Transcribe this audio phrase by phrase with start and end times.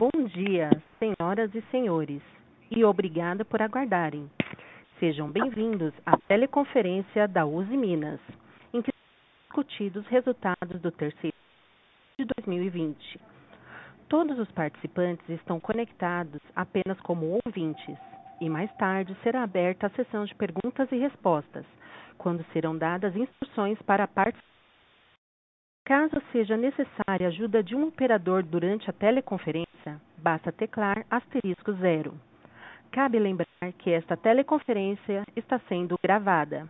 [0.00, 2.22] Bom dia, senhoras e senhores,
[2.70, 4.30] e obrigada por aguardarem.
[4.98, 8.18] Sejam bem-vindos à teleconferência da Uzi Minas,
[8.72, 11.36] em que serão discutidos os resultados do terceiro
[12.18, 13.20] de 2020.
[14.08, 17.98] Todos os participantes estão conectados apenas como ouvintes,
[18.40, 21.66] e mais tarde será aberta a sessão de perguntas e respostas,
[22.16, 24.48] quando serão dadas instruções para a participação.
[25.84, 29.69] Caso seja necessária a ajuda de um operador durante a teleconferência,
[30.22, 32.14] basta teclar asterisco zero.
[32.92, 33.46] Cabe lembrar
[33.78, 36.68] que esta teleconferência está sendo gravada.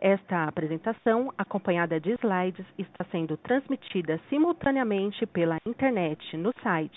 [0.00, 6.96] Esta apresentação, acompanhada de slides, está sendo transmitida simultaneamente pela internet no site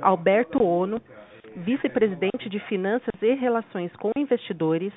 [0.00, 1.00] Alberto Ono,
[1.56, 4.92] vice-presidente de Finanças e Relações com Investidores,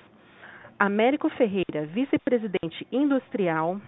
[0.80, 3.82] Américo Ferreira, vice-presidente industrial,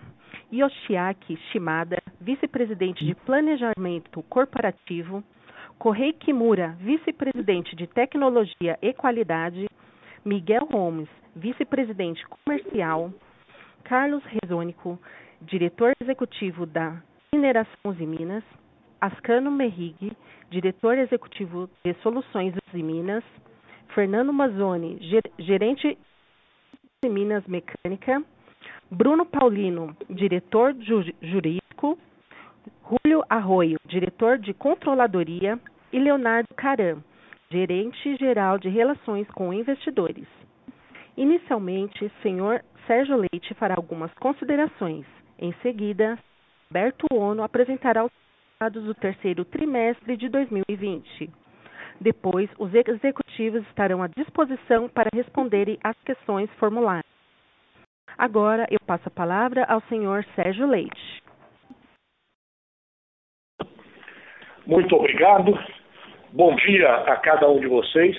[0.52, 5.24] Yoshiaki Shimada, vice-presidente de Planejamento Corporativo,
[5.78, 9.70] Correi Kimura, vice-presidente de Tecnologia e Qualidade,
[10.26, 13.14] Miguel Holmes, vice-presidente comercial,
[13.84, 15.00] Carlos Rezônico,
[15.42, 17.00] diretor executivo da
[17.32, 18.44] Mineração e Minas,
[19.00, 20.12] Ascano Merrig,
[20.50, 23.24] diretor executivo de Soluções e Minas,
[23.94, 24.98] Fernando Mazzoni,
[25.38, 25.96] gerente
[27.02, 28.22] de Minas Mecânica,
[28.92, 30.76] Bruno Paulino, diretor
[31.22, 31.98] jurídico,
[32.84, 35.58] Julio Arroio, diretor de Controladoria,
[35.94, 37.02] e Leonardo Caram,
[37.50, 40.28] gerente geral de Relações com Investidores.
[41.16, 45.06] Inicialmente, senhor Sérgio Leite fará algumas considerações.
[45.40, 46.20] Em seguida,
[46.70, 48.12] Alberto Ono apresentará os
[48.60, 51.32] resultados do terceiro trimestre de 2020.
[52.00, 57.04] Depois, os executivos estarão à disposição para responderem às questões formuladas.
[58.18, 61.24] Agora, eu passo a palavra ao senhor Sérgio Leite.
[64.66, 65.58] Muito obrigado.
[66.32, 68.16] Bom dia a cada um de vocês.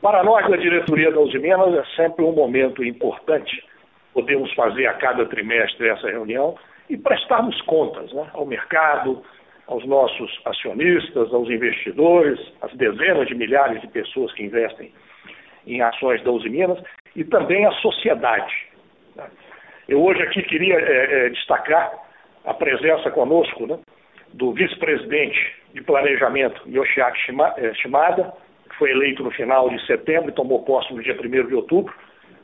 [0.00, 3.64] Para nós da diretoria da Usiminas é sempre um momento importante
[4.14, 6.56] podemos fazer a cada trimestre essa reunião
[6.88, 9.22] e prestarmos contas né, ao mercado,
[9.66, 14.92] aos nossos acionistas, aos investidores, às dezenas de milhares de pessoas que investem
[15.66, 16.78] em ações da Usiminas
[17.16, 18.54] e também à sociedade.
[19.16, 19.26] Né.
[19.88, 21.92] Eu hoje aqui queria é, é, destacar
[22.44, 23.78] a presença conosco né,
[24.32, 27.18] do vice-presidente de planejamento Yoshiaki
[27.74, 28.32] Shimada,
[28.68, 31.94] que foi eleito no final de setembro e tomou posse no dia 1 de outubro.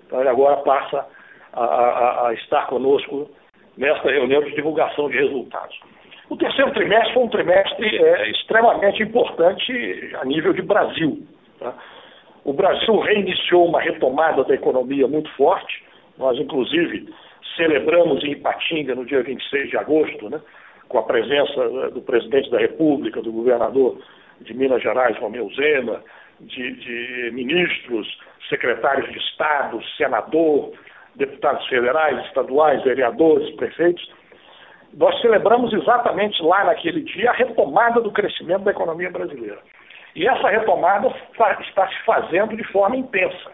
[0.07, 1.07] Então ele agora passa
[1.53, 3.31] a, a, a estar conosco
[3.77, 5.79] nesta reunião de divulgação de resultados.
[6.31, 11.27] O terceiro trimestre foi um trimestre é, extremamente importante a nível de Brasil.
[11.59, 11.75] Tá?
[12.45, 15.83] O Brasil reiniciou uma retomada da economia muito forte.
[16.17, 17.13] Nós, inclusive,
[17.57, 20.41] celebramos em Ipatinga, no dia 26 de agosto, né,
[20.89, 23.99] com a presença eh, do presidente da República, do governador
[24.41, 26.01] de Minas Gerais, Romeu Zema,
[26.39, 28.07] de, de ministros,
[28.49, 30.73] secretários de Estado, senador,
[31.17, 34.09] deputados federais, estaduais, vereadores, prefeitos,
[34.95, 39.59] nós celebramos exatamente lá naquele dia a retomada do crescimento da economia brasileira.
[40.15, 41.13] E essa retomada
[41.61, 43.53] está se fazendo de forma intensa.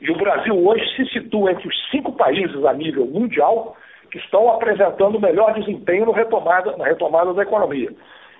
[0.00, 3.74] E o Brasil hoje se situa entre os cinco países a nível mundial
[4.10, 7.90] que estão apresentando melhor desempenho retomada, na retomada da economia.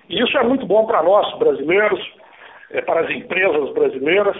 [0.07, 1.99] E isso é muito bom para nós, brasileiros,
[2.71, 4.37] é, para as empresas brasileiras.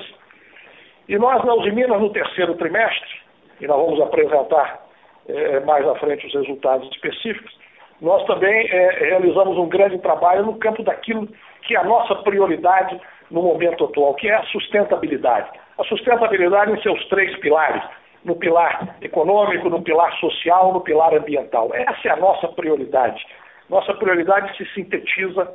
[1.10, 3.20] E nós, na Usiminas, no terceiro trimestre,
[3.60, 4.86] e nós vamos apresentar
[5.28, 7.58] é, mais à frente os resultados específicos,
[8.02, 11.28] nós também é, realizamos um grande trabalho no campo daquilo
[11.64, 13.00] que é a nossa prioridade
[13.30, 15.50] no momento atual, que é a sustentabilidade.
[15.78, 17.84] A sustentabilidade em seus três pilares,
[18.24, 21.70] no pilar econômico, no pilar social, no pilar ambiental.
[21.74, 23.26] Essa é a nossa prioridade.
[23.70, 25.54] Nossa prioridade se sintetiza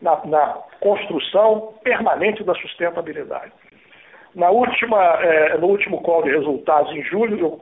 [0.00, 3.52] na, na construção permanente da sustentabilidade.
[4.34, 7.60] Na última, eh, no último call de resultados em julho, eu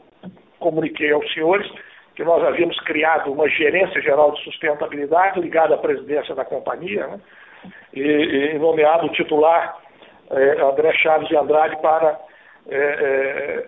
[0.58, 1.70] comuniquei aos senhores
[2.16, 7.20] que nós havíamos criado uma gerência geral de sustentabilidade ligada à presidência da companhia, né?
[7.92, 9.76] e, e, nomeado o titular
[10.30, 12.18] eh, André Chaves de Andrade para
[12.68, 13.66] eh, eh,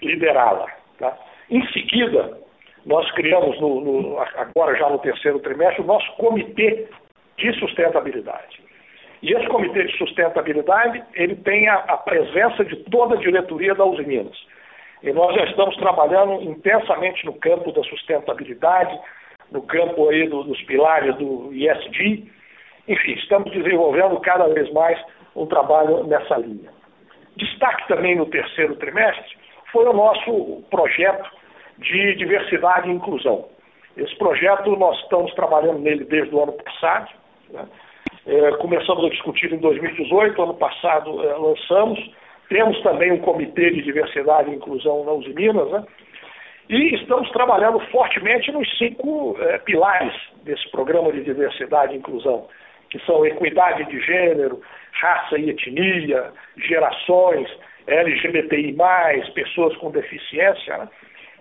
[0.00, 0.66] liderá-la.
[0.98, 1.16] Tá?
[1.50, 2.38] Em seguida,
[2.86, 6.88] nós criamos, no, no, agora já no terceiro trimestre, o nosso comitê
[7.36, 8.62] de sustentabilidade.
[9.22, 13.84] E esse comitê de sustentabilidade, ele tem a, a presença de toda a diretoria da
[13.84, 14.36] Uzi Minas.
[15.02, 18.98] E nós já estamos trabalhando intensamente no campo da sustentabilidade,
[19.50, 22.24] no campo aí do, dos pilares do ISD.
[22.86, 24.98] Enfim, estamos desenvolvendo cada vez mais
[25.34, 26.70] um trabalho nessa linha.
[27.36, 29.36] Destaque também no terceiro trimestre
[29.72, 31.28] foi o nosso projeto
[31.78, 33.48] de diversidade e inclusão.
[33.96, 37.10] Esse projeto nós estamos trabalhando nele desde o ano passado.
[37.50, 37.66] Né?
[38.26, 41.98] É, começamos a discutir em 2018, ano passado é, lançamos.
[42.52, 45.82] Temos também um comitê de diversidade e inclusão na Uzi Minas, né?
[46.68, 50.12] E estamos trabalhando fortemente nos cinco é, pilares
[50.44, 52.46] desse programa de diversidade e inclusão,
[52.90, 54.60] que são equidade de gênero,
[54.92, 57.48] raça e etnia, gerações,
[57.86, 58.76] LGBTI+,
[59.34, 60.76] pessoas com deficiência.
[60.76, 60.88] Né?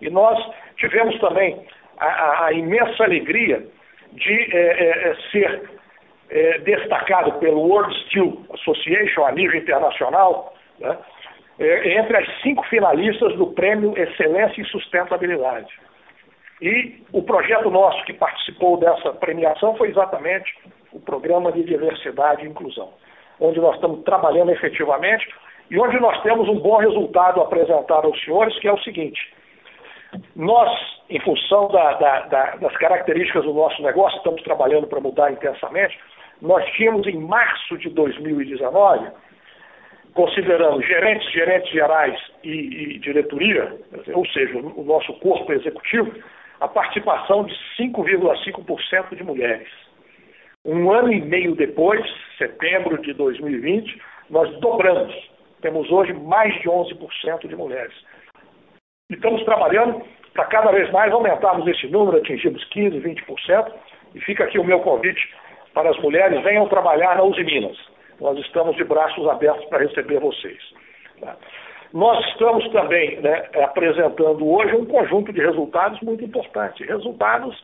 [0.02, 0.40] E nós
[0.78, 1.62] tivemos também
[2.00, 3.68] a, a, a imensa alegria
[4.14, 5.62] de é, é, ser
[6.30, 10.98] é, destacado pelo World Steel Association a nível internacional, né,
[11.60, 15.72] é, entre as cinco finalistas do Prêmio Excelência em Sustentabilidade.
[16.62, 20.54] E o projeto nosso que participou dessa premiação foi exatamente
[20.92, 22.94] o Programa de Diversidade e Inclusão,
[23.40, 25.28] onde nós estamos trabalhando efetivamente
[25.72, 29.20] e onde nós temos um bom resultado a apresentar aos senhores, que é o seguinte:
[30.36, 30.70] nós,
[31.10, 35.98] em função da, da, da, das características do nosso negócio, estamos trabalhando para mudar intensamente,
[36.42, 39.08] nós tínhamos em março de 2019,
[40.14, 42.50] considerando gerentes, gerentes gerais e,
[42.96, 43.78] e diretoria,
[44.14, 46.12] ou seja, o nosso corpo executivo,
[46.60, 49.68] a participação de 5,5% de mulheres.
[50.66, 52.06] Um ano e meio depois,
[52.38, 54.00] setembro de 2020,
[54.30, 55.14] nós dobramos.
[55.62, 57.94] Temos hoje mais de 11% de mulheres.
[59.10, 60.04] E estamos trabalhando
[60.34, 63.74] para cada vez mais aumentarmos esse número, atingirmos 15%, 20%.
[64.14, 65.22] E fica aqui o meu convite
[65.74, 67.78] para as mulheres, venham trabalhar na Uzi Minas.
[68.22, 70.60] Nós estamos de braços abertos para receber vocês.
[71.20, 71.36] Tá?
[71.92, 77.62] Nós estamos também né, apresentando hoje um conjunto de resultados muito importantes, resultados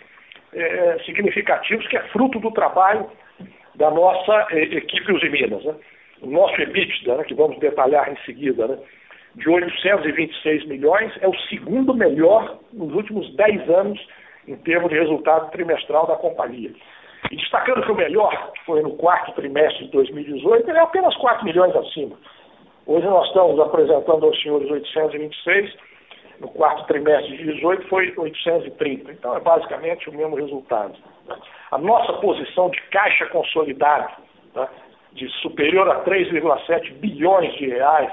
[0.51, 3.07] é, significativos que é fruto do trabalho
[3.75, 5.63] da nossa é, equipe Uzi Minas.
[5.63, 5.75] Né?
[6.23, 8.79] O nosso EBITDA, né, que vamos detalhar em seguida, né,
[9.35, 14.07] de 826 milhões, é o segundo melhor nos últimos 10 anos
[14.47, 16.71] em termos de resultado trimestral da companhia.
[17.31, 21.15] E destacando que o melhor, que foi no quarto trimestre de 2018, ele é apenas
[21.17, 22.15] 4 milhões acima.
[22.85, 25.75] Hoje nós estamos apresentando aos senhores 826,
[26.39, 29.11] no quarto trimestre de 2018 foi 830.
[29.11, 30.93] Então é basicamente o mesmo resultado.
[31.27, 31.35] Né?
[31.71, 34.09] A nossa posição de caixa consolidado,
[34.55, 34.67] né,
[35.13, 38.11] de superior a 3,7 bilhões de reais,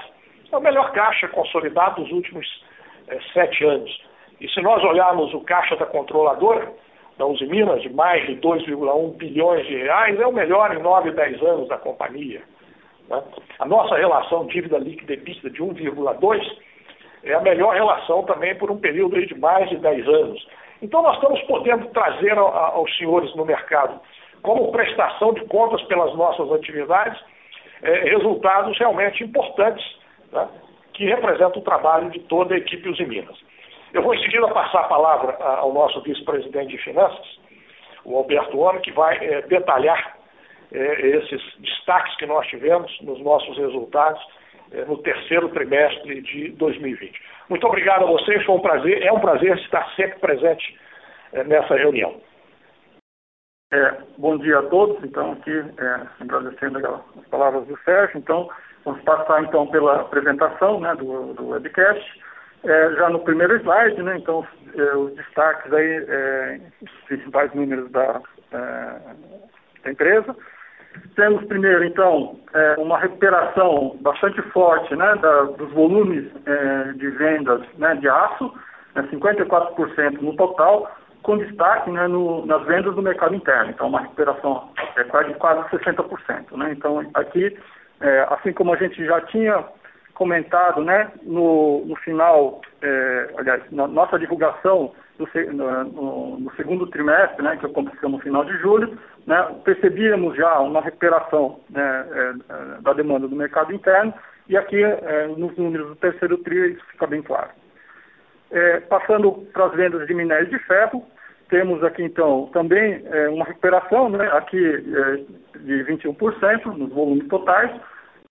[0.51, 2.45] é o melhor caixa consolidado dos últimos
[3.07, 4.03] é, sete anos.
[4.41, 6.73] E se nós olharmos o caixa da controladora,
[7.17, 11.11] da Uzi Minas, de mais de 2,1 bilhões de reais, é o melhor em 9,
[11.11, 12.41] 10 anos da companhia.
[13.09, 13.23] Né?
[13.59, 16.57] A nossa relação dívida líquida EBITDA de 1,2
[17.23, 20.47] é a melhor relação também por um período de mais de 10 anos.
[20.81, 23.99] Então nós estamos podendo trazer aos senhores no mercado,
[24.41, 27.19] como prestação de contas pelas nossas atividades,
[27.81, 29.83] é, resultados realmente importantes,
[30.31, 30.47] né?
[30.93, 33.37] que representam o trabalho de toda a equipe Uzi Minas.
[33.95, 37.39] Eu vou em seguida passar a palavra ao nosso vice-presidente de Finanças,
[38.03, 40.17] o Alberto Homem, que vai é, detalhar
[40.73, 44.21] é, esses destaques que nós tivemos nos nossos resultados
[44.73, 47.21] é, no terceiro trimestre de 2020.
[47.49, 50.77] Muito obrigado a vocês, foi um prazer, é um prazer estar sempre presente
[51.45, 52.19] nessa reunião.
[53.73, 56.79] É, bom dia a todos, então aqui é, agradecendo
[57.17, 58.49] as palavras do Sérgio, então
[58.83, 62.25] vamos passar então pela apresentação né, do, do webcast
[62.65, 64.45] é, já no primeiro slide, né, então
[64.75, 68.99] é, os destaques aí, é, os principais números da, é,
[69.83, 70.35] da empresa.
[71.15, 77.61] Temos primeiro, então, é, uma recuperação bastante forte né, da, dos volumes é, de vendas
[77.77, 78.53] né, de aço,
[78.95, 80.89] né, 54% no total,
[81.21, 83.71] com destaque né, no, nas vendas do mercado interno.
[83.71, 86.57] Então, uma recuperação é, quase, quase 60%.
[86.57, 86.71] Né?
[86.71, 87.57] Então, aqui,
[88.29, 89.63] assim como a gente já tinha
[90.15, 97.55] comentado, né, no, no final, é, aliás, na nossa divulgação no, no, segundo trimestre, né,
[97.57, 103.27] que aconteceu no final de julho, né, percebíamos já uma recuperação né, é, da demanda
[103.27, 104.13] do mercado interno
[104.49, 107.49] e aqui é, nos números do terceiro TRI isso fica bem claro.
[108.51, 111.03] É, passando para as vendas de minério de ferro,
[111.49, 117.71] temos aqui então também é, uma recuperação, né, aqui é, de 21% nos volumes totais.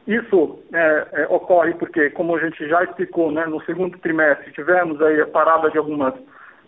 [0.06, 5.00] Isso é, é, ocorre porque, como a gente já explicou, né, no segundo trimestre tivemos
[5.00, 6.12] aí a parada de algumas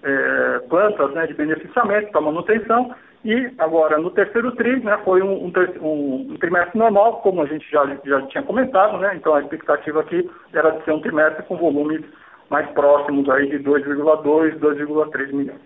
[0.03, 5.47] é, plantas né, de beneficiamento para manutenção e agora no terceiro tri né, foi um,
[5.47, 5.53] um,
[5.83, 10.31] um, trimestre normal, como a gente já, já tinha comentado, né, então a expectativa aqui
[10.55, 12.03] era de ser um trimestre com volumes
[12.49, 15.61] mais próximos aí de 2,2, 2,3 milhões.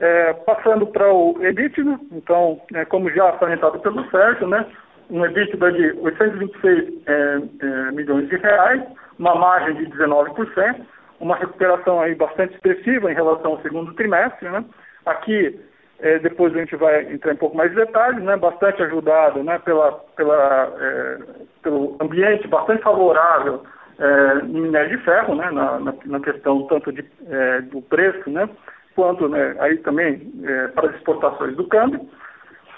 [0.00, 4.64] É, passando para o EBITDA, então, é, como já salientado pelo Sérgio, né,
[5.10, 8.82] um EBITDA de 826 é, é, milhões de reais,
[9.18, 10.80] uma margem de 19%,
[11.20, 14.48] uma recuperação aí bastante expressiva em relação ao segundo trimestre.
[14.48, 14.64] Né?
[15.06, 15.58] Aqui,
[16.00, 18.36] é, depois a gente vai entrar em um pouco mais de detalhes, né?
[18.36, 19.58] bastante ajudado né?
[19.60, 21.18] pela, pela, é,
[21.62, 23.62] pelo ambiente bastante favorável
[23.98, 25.50] é, no minério de ferro, né?
[25.50, 28.48] na, na, na questão tanto de, é, do preço, né?
[28.94, 29.56] quanto né?
[29.60, 32.00] aí também é, para as exportações do câmbio,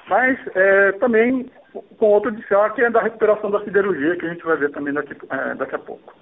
[0.08, 1.50] mas é, também
[1.98, 4.92] com outro diferencial que é da recuperação da siderurgia, que a gente vai ver também
[4.92, 5.14] daqui,
[5.56, 6.14] daqui a pouco.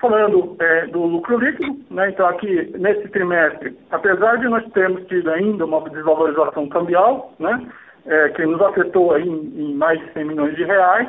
[0.00, 5.30] Falando é, do lucro líquido, né, então aqui nesse trimestre, apesar de nós termos tido
[5.30, 7.66] ainda uma desvalorização cambial, né,
[8.04, 11.08] é, que nos afetou aí em, em, mais de 100 milhões de reais,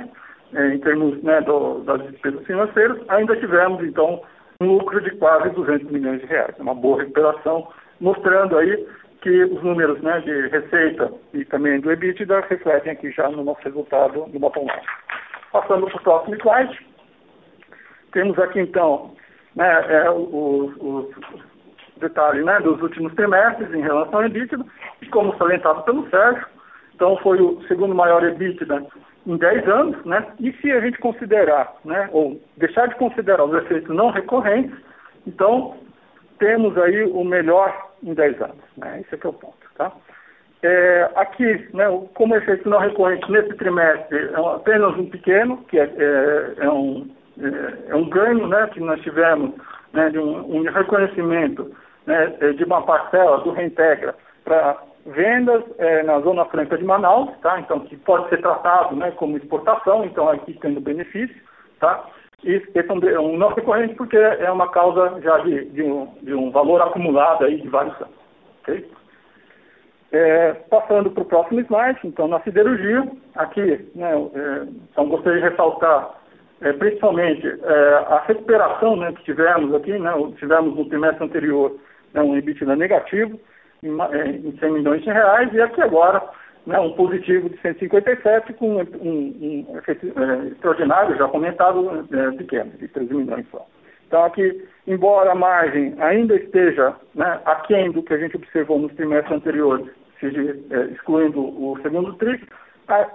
[0.53, 4.21] é, em termos né, do, das despesas financeiras, ainda tivemos então
[4.61, 7.67] um lucro de quase 200 milhões de reais, uma boa recuperação,
[7.99, 8.87] mostrando aí
[9.21, 13.61] que os números né, de receita e também do EBITDA refletem aqui já no nosso
[13.63, 14.87] resultado do bottom line.
[15.51, 16.87] Passando para o próximo slide.
[18.11, 19.15] Temos aqui, então,
[19.55, 21.09] né, é, os,
[21.99, 24.63] detalhes né, dos últimos trimestres em relação ao EBITDA,
[25.01, 26.45] e como salientado pelo Sérgio,
[26.95, 28.85] então foi o segundo maior EBITDA
[29.25, 33.63] em 10 anos, né, e se a gente considerar, né, ou deixar de considerar os
[33.63, 34.77] efeitos não recorrentes,
[35.25, 35.75] então
[36.39, 39.91] temos aí o melhor em 10 anos, né, esse é o ponto, tá?
[40.63, 41.85] É, aqui, né,
[42.15, 47.07] como efeito não recorrente nesse trimestre, é apenas um pequeno, que é, é, é um
[47.39, 49.53] é, é, um ganho né, que nós tivemos
[49.93, 51.71] né, de um, um reconhecimento
[52.05, 57.29] né, é, de uma parcela do Reintegra para vendas é, na Zona Franca de Manaus,
[57.41, 57.59] tá?
[57.59, 61.35] então que pode ser tratado né, como exportação, então aqui tendo benefício.
[61.79, 62.03] Tá?
[62.43, 66.33] E esse é um, não recorrente porque é uma causa já de, de, um, de
[66.35, 68.13] um valor acumulado aí de vários anos.
[68.61, 68.87] Okay?
[70.11, 75.49] É, passando para o próximo slide, então na siderurgia, aqui, né, é, então gostaria de
[75.49, 76.15] ressaltar
[76.61, 81.75] é, principalmente é, a recuperação né, que tivemos aqui, né, tivemos no trimestre anterior
[82.13, 83.39] né, um EBITDA negativo
[83.81, 86.23] em, é, em 100 milhões de reais e aqui agora
[86.67, 92.71] né, um positivo de 157 com um, um, um é, extraordinário, já comentado, é, pequeno,
[92.71, 93.65] de 13 milhões só.
[94.05, 98.93] Então aqui, embora a margem ainda esteja né, aquém do que a gente observou nos
[98.95, 99.87] trimestres anteriores,
[100.19, 102.41] seja, é, excluindo o segundo TRI,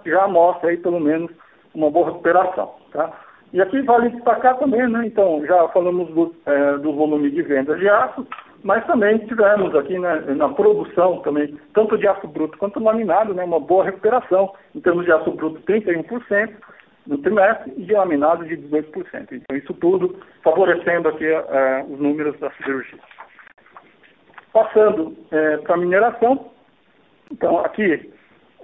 [0.07, 1.31] já mostra aí pelo menos
[1.75, 2.75] uma boa recuperação.
[2.91, 3.13] Tá?
[3.53, 7.79] E aqui vale destacar também, né, então, já falamos do, é, do volume de vendas
[7.79, 8.27] de aço,
[8.63, 13.43] mas também tivemos aqui né, na produção também, tanto de aço bruto quanto laminado, né,
[13.45, 16.51] uma boa recuperação, em termos de aço bruto 31%
[17.07, 19.33] no trimestre e de laminado de 18%.
[19.33, 22.99] Então isso tudo favorecendo aqui é, os números da siderurgia.
[24.53, 26.51] Passando é, para a mineração,
[27.31, 28.13] então aqui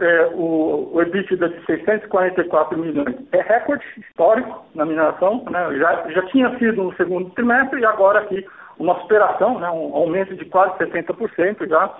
[0.00, 5.76] é, o, o EBITDA de 644 milhões é recorde histórico na mineração, né?
[5.76, 8.46] já, já tinha sido no segundo trimestre e agora aqui
[8.78, 9.70] uma superação, né?
[9.70, 11.94] um aumento de quase 70% já.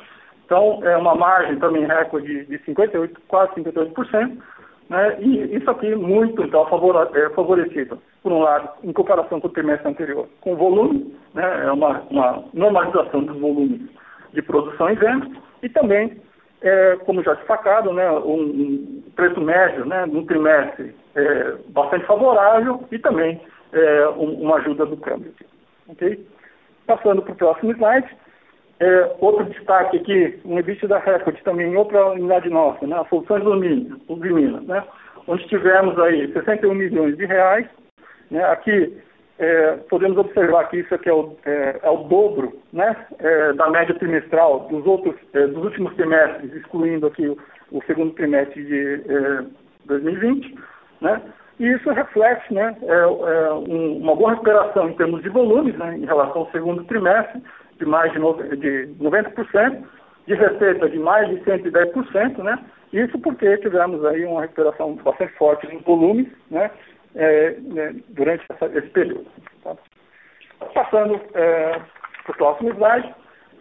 [0.44, 4.38] Então, é uma margem também recorde de 58%, quase 58%.
[4.88, 5.16] Né?
[5.20, 9.88] E isso aqui muito então, é, favorecido, por um lado, em comparação com o trimestre
[9.88, 11.66] anterior, com o volume, né?
[11.66, 13.82] é uma, uma normalização dos volumes
[14.32, 15.28] de produção e venda,
[15.62, 16.20] e também
[16.62, 22.99] é, como já destacado, né, um, preço médio né, no trimestre é, bastante favorável e
[22.99, 23.40] também
[23.73, 25.32] é, um, uma ajuda do câmbio.
[25.88, 26.25] Okay?
[26.88, 28.09] Passando para o próximo slide,
[28.80, 33.45] é, outro destaque aqui, um EBITDA da Record também outra unidade nossa, né, as soluções
[33.45, 34.83] do Minas, né,
[35.26, 37.66] onde tivemos aí 61 milhões de reais,
[38.30, 38.97] né, aqui
[39.38, 43.68] é, podemos observar que isso aqui é o, é, é o dobro né, é, da
[43.68, 47.37] média trimestral dos outros é, dos últimos trimestres, excluindo aqui o,
[47.71, 49.02] o segundo trimestre de
[49.85, 50.54] 2020.
[50.54, 51.23] É, né?
[51.58, 55.96] E isso reflete né, é, é, um, uma boa recuperação em termos de volumes, né,
[55.96, 57.42] em relação ao segundo trimestre,
[57.78, 59.84] de mais de, de 90%,
[60.26, 62.58] de receita de mais de 110%, né?
[62.92, 66.70] Isso porque tivemos aí uma recuperação bastante forte em volumes, né?
[67.14, 69.26] É, né durante essa, esse período.
[69.64, 69.74] Tá?
[70.74, 71.80] Passando é,
[72.24, 73.14] para o próximo slide,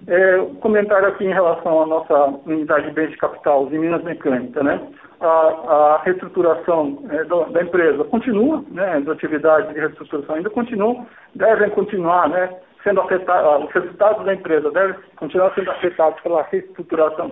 [0.08, 4.62] é, comentário aqui em relação à nossa unidade de bens de capital em Minas Mecânica,
[4.62, 4.80] né?
[5.20, 8.98] A, a reestruturação é, do, da empresa continua, né?
[8.98, 12.56] As atividades de reestruturação ainda continuam, devem continuar, né?
[12.84, 17.32] Sendo afetados, os resultados da empresa devem continuar sendo afetados pela reestruturação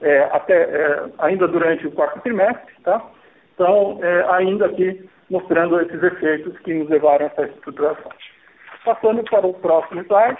[0.00, 3.02] é, até é, ainda durante o quarto trimestre, tá?
[3.54, 3.98] Então,
[4.30, 8.10] ainda aqui mostrando esses efeitos que nos levaram a essa reestruturação.
[8.84, 10.38] Passando para o próximo slide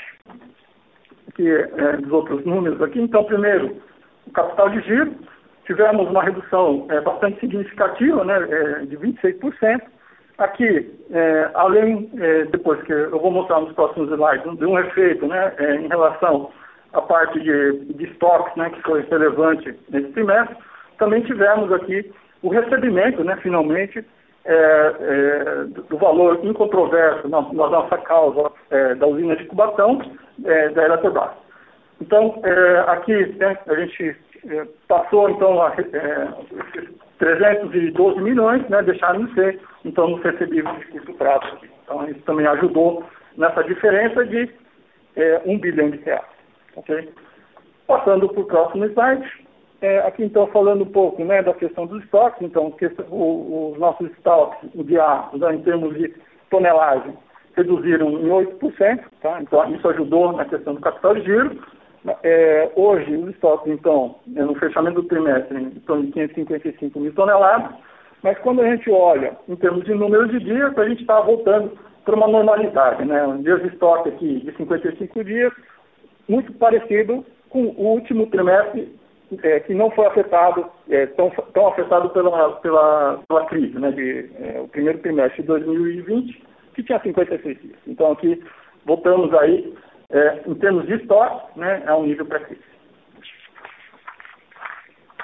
[1.36, 3.00] que é, dos outros números aqui.
[3.00, 3.76] Então, primeiro,
[4.26, 5.14] o capital de giro,
[5.66, 9.82] tivemos uma redução é, bastante significativa, né, é, de 26%.
[10.38, 12.10] Aqui, é, além,
[12.50, 16.50] depois que eu vou mostrar nos próximos slides, de um efeito né, em relação
[16.92, 20.54] à parte de, de estoques, né, que foi relevante nesse trimestre,
[20.98, 24.04] também tivemos aqui o recebimento, né, finalmente,
[25.88, 28.52] do valor incontroverso na, na nossa causa
[28.96, 30.00] da usina de Cubatão,
[30.38, 31.30] da Eletrobras.
[32.00, 32.40] Então,
[32.86, 34.16] aqui né, a gente
[34.88, 35.72] passou então a
[37.18, 41.58] 312 milhões, né, deixaram de ser, então, nos recebíveis de curto prazo.
[41.84, 43.04] Então, isso também ajudou
[43.36, 44.50] nessa diferença de
[45.44, 46.24] um bilhão de reais.
[46.76, 47.08] Okay?
[47.86, 49.46] Passando para o próximo slide.
[49.82, 52.74] É, aqui então falando um pouco né, da questão dos estoques, então
[53.10, 56.14] os nossos estoques de aço, né, em termos de
[56.50, 57.12] tonelagem,
[57.54, 59.38] reduziram em 8%, tá?
[59.40, 61.62] então isso ajudou na questão do capital de giro.
[62.22, 67.70] É, hoje os estoques então, é, no fechamento do trimestre, torno de 555 mil toneladas,
[68.22, 71.72] mas quando a gente olha em termos de número de dias, a gente está voltando
[72.04, 73.26] para uma normalidade, né?
[73.26, 75.52] Um dia de estoque aqui de 55 dias,
[76.28, 78.94] muito parecido com o último trimestre
[79.42, 84.30] é, que não foi afetado, é, tão, tão afetado pela, pela, pela crise, né, de,
[84.40, 86.42] é, o primeiro trimestre de 2020,
[86.74, 87.78] que tinha 56 dias.
[87.86, 88.42] Então aqui
[88.84, 89.74] voltamos aí,
[90.10, 92.62] é, em termos de estoque, né, a um nível pré-crise.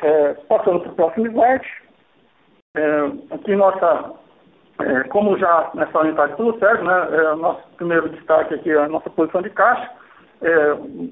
[0.03, 1.69] É, passando para o próximo slide,
[2.75, 4.15] é, aqui nossa,
[5.11, 9.43] como já nessa unidade tudo certo, né, nosso primeiro destaque aqui é a nossa posição
[9.43, 9.89] de caixa,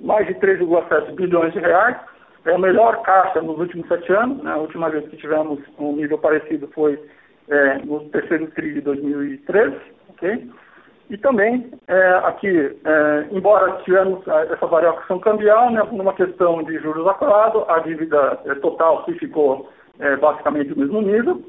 [0.00, 1.96] mais de 3,7 bilhões de reais,
[2.44, 4.42] é a melhor caixa nos últimos sete anos.
[4.42, 4.50] Né?
[4.50, 6.98] A última vez que tivemos um nível parecido foi
[7.48, 9.76] é, no terceiro TRI de 2013.
[10.11, 10.50] Okay?
[11.10, 12.48] E também, é, aqui,
[12.84, 18.54] é, embora tivemos essa variação cambial, né, numa questão de juros acolados, a dívida é,
[18.54, 19.68] total se ficou
[19.98, 21.42] é, basicamente no mesmo nível,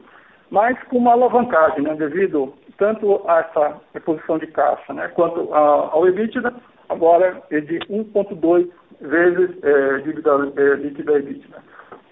[0.49, 5.59] mas com uma alavancagem, né, devido tanto a essa reposição de caixa né, quanto a,
[5.93, 6.51] ao EBITDA,
[6.89, 8.67] agora é de 1,2
[8.99, 11.57] vezes é, dívida é, líquida EBITDA.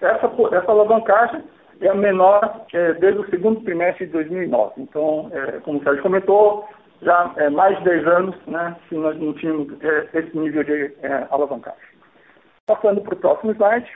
[0.00, 1.42] Essa, essa alavancagem
[1.80, 4.74] é a menor é, desde o segundo trimestre de 2009.
[4.78, 6.68] Então, é, como o Sérgio comentou,
[7.02, 10.94] já é, mais de 10 anos né, que nós não tínhamos é, esse nível de
[11.02, 11.80] é, alavancagem.
[12.66, 13.90] Passando para o próximo slide.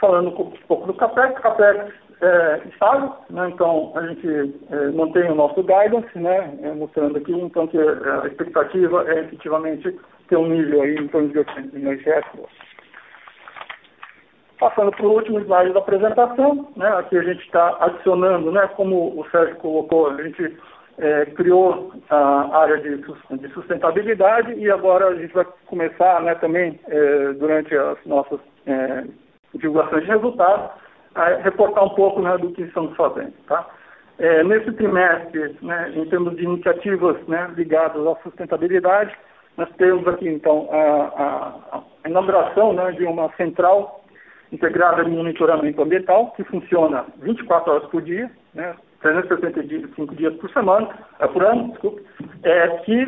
[0.00, 1.40] Falando um pouco do CAPEX.
[1.40, 7.18] CAPEX é, estável, né, então a gente é, mantém o nosso guidance, né, é, mostrando
[7.18, 11.72] aqui então que a expectativa é efetivamente ter um nível aí em torno de 800
[11.72, 12.24] milhões de reais.
[14.58, 19.20] Passando para o último slide da apresentação, né, aqui a gente está adicionando, né, como
[19.20, 20.56] o Sérgio colocou, a gente
[21.02, 26.78] é, criou a área de, de, sustentabilidade e agora a gente vai começar né, também,
[26.86, 29.04] é, durante as nossas é,
[29.52, 30.70] divulgações de resultados,
[31.16, 33.32] a reportar um pouco né, do que estamos fazendo.
[33.48, 33.68] Tá?
[34.20, 39.12] É, nesse trimestre, né, em termos de iniciativas né, ligadas à sustentabilidade,
[39.56, 44.04] nós temos aqui, então, a, a, a inauguração né, de uma central
[44.52, 50.88] integrada de monitoramento ambiental, que funciona 24 horas por dia, né, 365 dias por semana,
[51.18, 52.02] é, por ano, desculpe,
[52.44, 53.02] é, que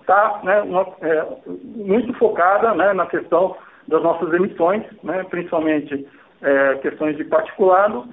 [0.00, 6.06] está é, né, é, muito focada né, na questão das nossas emissões, né, principalmente
[6.42, 8.06] é, questões de particulado,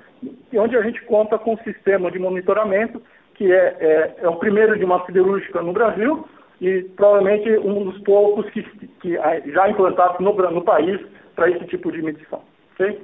[0.51, 3.01] e onde a gente conta com um sistema de monitoramento
[3.35, 6.25] que é, é, é o primeiro de uma siderúrgica no Brasil,
[6.61, 8.63] e provavelmente um dos poucos que,
[9.01, 9.17] que
[9.51, 10.99] já implantados no, no país
[11.35, 12.41] para esse tipo de medição.
[12.73, 13.01] Okay?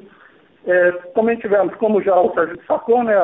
[0.66, 3.16] É, também tivemos, como já o Sérgio destacou, né,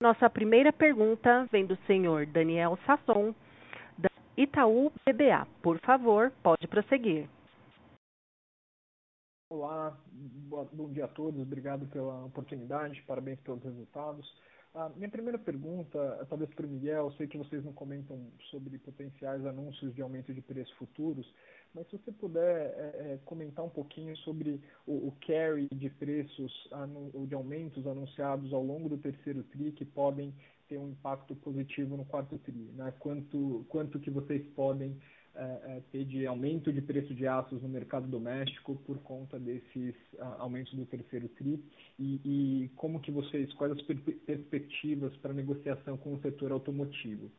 [0.01, 3.35] Nossa primeira pergunta vem do senhor Daniel Sasson,
[3.97, 4.07] da
[4.37, 5.45] Itaú BBA.
[5.61, 7.27] Por favor, pode prosseguir.
[9.49, 9.97] Olá,
[10.71, 14.25] bom dia a todos, obrigado pela oportunidade, parabéns pelos resultados.
[14.95, 19.93] Minha primeira pergunta, talvez para o Miguel, sei que vocês não comentam sobre potenciais anúncios
[19.93, 21.29] de aumento de preços futuros,
[21.73, 26.69] mas se você puder é, é, comentar um pouquinho sobre o, o carry de preços,
[27.13, 30.33] ou de aumentos anunciados ao longo do terceiro TRI que podem
[30.67, 32.93] ter um impacto positivo no quarto TRI, né?
[32.99, 34.95] quanto, quanto que vocês podem
[35.35, 39.95] é, é, ter de aumento de preço de aços no mercado doméstico por conta desses
[40.39, 41.63] aumentos do terceiro TRI
[41.97, 47.31] e, e como que vocês, quais as per perspectivas para negociação com o setor automotivo.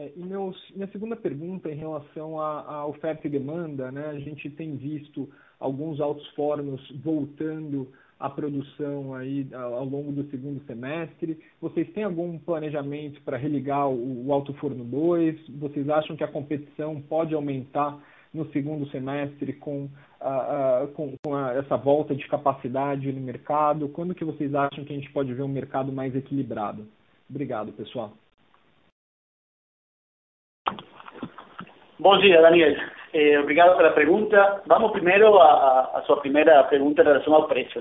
[0.00, 4.06] É, e minha segunda pergunta em relação à, à, oferta e demanda, né?
[4.06, 7.86] a gente tem visto alguns altos fornos voltando
[8.18, 11.38] a produção aí ao longo do segundo semestre?
[11.60, 15.48] Vocês têm algum planejamento para religar o, o Alto Forno 2?
[15.58, 19.86] Vocês acham que a competição pode aumentar no segundo semestre com,
[20.94, 23.86] com, com a, essa volta de capacidade no mercado?
[23.90, 26.86] Quando que vocês acham que a gente pode ver um mercado mais equilibrado?
[27.28, 28.14] Obrigado, pessoal.
[32.00, 32.76] Bom dia, Daniel.
[33.12, 34.62] Eh, obrigado pela pergunta.
[34.66, 37.78] Vamos primeiro a, a, sua primeira pergunta em relação ao preço.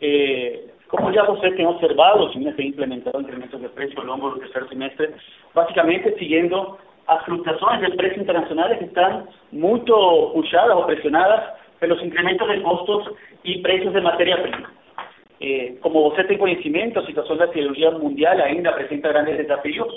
[0.00, 4.38] Eh, como já você tem observado, se tem implementado incrementos de preço ao longo do
[4.38, 5.12] terceiro semestre,
[5.52, 11.42] basicamente seguindo as flutuações de preços internacionais que estão muito puxadas ou pressionadas
[11.80, 14.70] pelos incrementos de custos e preços de matéria-prima.
[15.40, 19.92] Eh, como você tem conhecimento, a situação da cirurgia mundial ainda apresenta grandes desafios.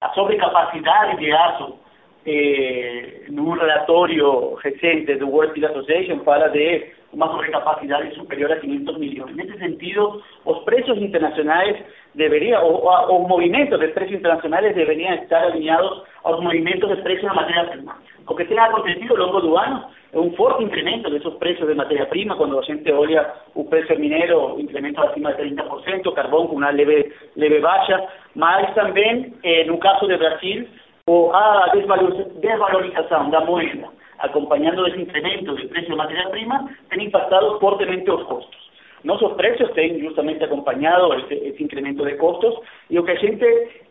[0.00, 1.84] A sobrecapacidade de aço
[2.26, 8.98] eh, num relatório recente do World Steel Association fala de uma sobrecapacidade superior a 500
[8.98, 9.36] milhões.
[9.36, 11.76] Nesse sentido, os preços internacionais
[12.14, 17.34] deveriam, ou, os movimentos de preços internacionais deveriam estar alinhados aos movimentos de preços da
[17.34, 17.96] matéria-prima.
[18.28, 21.74] O que tem acontecido ao longo do ano é um forte incremento desses preços de
[21.74, 26.70] matéria-prima, quando a gente olha o preço mineiro, incremento acima de 30%, carvão com uma
[26.70, 30.66] leve, leve baixa, mas também, eh, no caso de Brasil,
[31.08, 33.86] o a desvalorização da moeda,
[34.18, 38.66] acompanhando esse incremento de preço de matéria-prima, tem impactado fortemente os custos.
[39.04, 42.56] Nossos preços têm justamente acompanhado esse, esse, incremento de custos
[42.90, 43.44] e o que a gente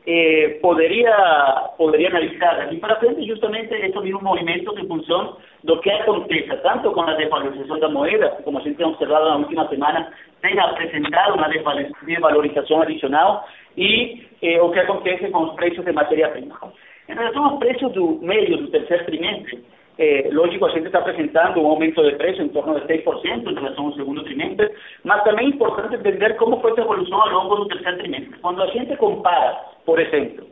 [0.06, 6.58] eh, poderia, poderia analisar aqui para frente justamente esses mesmos movimentos função do que aconteça,
[6.58, 10.60] tanto com a desvalorização da moeda, como a gente tem observado na última semana, tem
[10.60, 13.48] apresentado uma desvalorização adicional
[13.78, 16.60] e eh, o que acontece com os preços de matéria-prima.
[17.08, 19.64] Em relação aos preços do meio do terceiro trimestre,
[19.98, 23.54] eh, lógico, a gente está apresentando um aumento de preço em torno de 6% em
[23.54, 24.72] relação ao segundo trimestre,
[25.04, 28.40] mas também é importante entender como foi essa evolução ao longo do terceiro trimestre.
[28.42, 30.48] Quando a gente compara, por exemplo,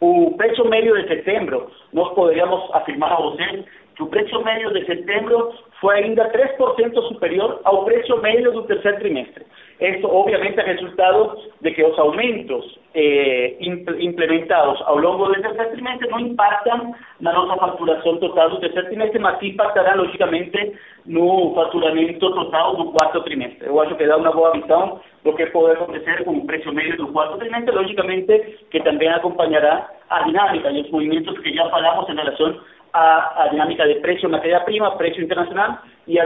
[0.00, 3.64] o preço médio de setembro, nós poderíamos afirmar a vocês
[3.96, 8.98] que o preço médio de setembro foi ainda 3% superior ao preço médio do terceiro
[8.98, 9.44] trimestre.
[9.78, 15.72] Esto obviamente es resultado de que los aumentos eh, implementados a lo largo del tercer
[15.72, 20.72] trimestre no impactan la nuestra facturación total del tercer trimestre, mas impactará lógicamente
[21.04, 23.66] no faturamento total del cuarto trimestre.
[23.66, 26.96] Yo acho que da una buena visión lo que puede acontecer con el precio medio
[26.96, 32.08] del cuarto trimestre, lógicamente que también acompañará a dinámica y los movimientos que ya hablamos
[32.08, 32.58] en relación
[32.94, 36.24] a, a dinámica de precio materia prima, precio internacional y a,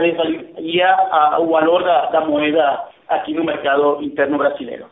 [0.57, 4.87] y a, a, valor da, da moeda aquí no mercado interno brasileño.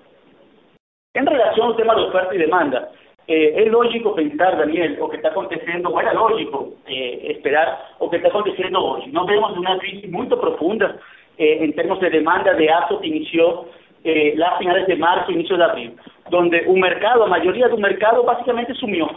[1.14, 2.90] En relación al tema de oferta y demanda,
[3.28, 8.10] eh, es lógico pensar, Daniel, o que está aconteciendo, o era lógico eh, esperar o
[8.10, 9.08] que está aconteciendo hoy.
[9.12, 10.98] Nos vemos una crisis muy profunda
[11.38, 13.66] eh, en términos de demanda de ASO que inició
[14.04, 15.96] eh, las finales de marzo, inicio de abril,
[16.30, 19.08] donde un mercado, la mayoría de un mercado básicamente sumió.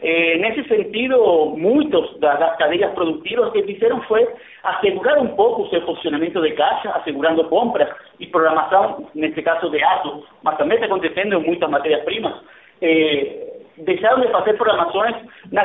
[0.00, 4.28] Eh, en ese sentido, muchos de las cadenas productivas que hicieron fue
[4.62, 9.82] asegurar un poco su funcionamiento de caja, asegurando compras y programación, en este caso de
[9.82, 12.34] ASO, mas también está aconteciendo en muchas materias primas.
[12.80, 15.16] Eh, dejaron de hacer programaciones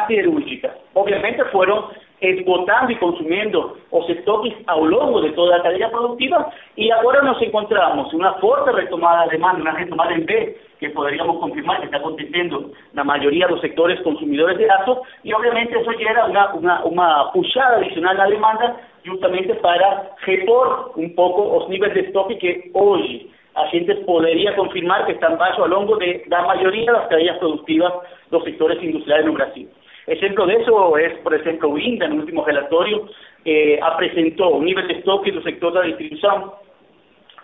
[0.07, 0.73] cirúrgicas.
[0.93, 1.85] Obviamente fueron
[2.21, 7.23] esgotando y consumiendo los estoques a lo largo de toda la cadena productiva y ahora
[7.23, 11.85] nos encontramos una fuerte retomada de demanda, una retomada en B que podríamos confirmar que
[11.85, 16.25] está aconteciendo en la mayoría de los sectores consumidores de datos y obviamente eso genera
[16.25, 22.01] una, una, una adicional a la demanda justamente para repor un poco los niveles de
[22.01, 26.43] estoque que hoy a gente podría confirmar que están bajo a lo largo de la
[26.43, 27.93] mayoría de las cadenas productivas
[28.29, 29.69] los sectores industriales en Brasil.
[30.07, 33.07] Ejemplo de eso es, por ejemplo, o en el último relatório,
[33.45, 36.53] eh, apresentou o nível de estoque do setor da distribuição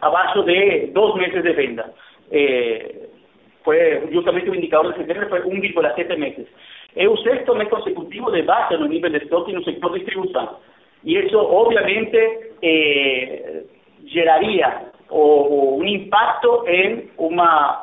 [0.02, 1.94] abaixo de dos meses de venda.
[2.32, 3.10] Eh,
[3.64, 3.78] foi
[4.12, 6.48] justamente un indicador de setembro foi 1,7 meses.
[6.96, 10.00] Es un sexto mes consecutivo de base en el nivel de estoque no setor de
[10.00, 10.50] distribución
[11.04, 13.66] y eso obviamente, eh,
[14.08, 17.80] geraria o, o, impacto en una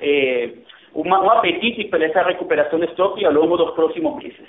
[0.00, 0.56] eh,
[0.94, 4.16] un, un apetite para esa recuperación de stock y a lo largo de los próximos
[4.22, 4.48] meses.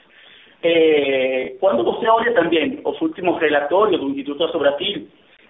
[0.64, 5.08] Eh, cuando você olha também os últimos relatórios do Instituto Aço Brasil,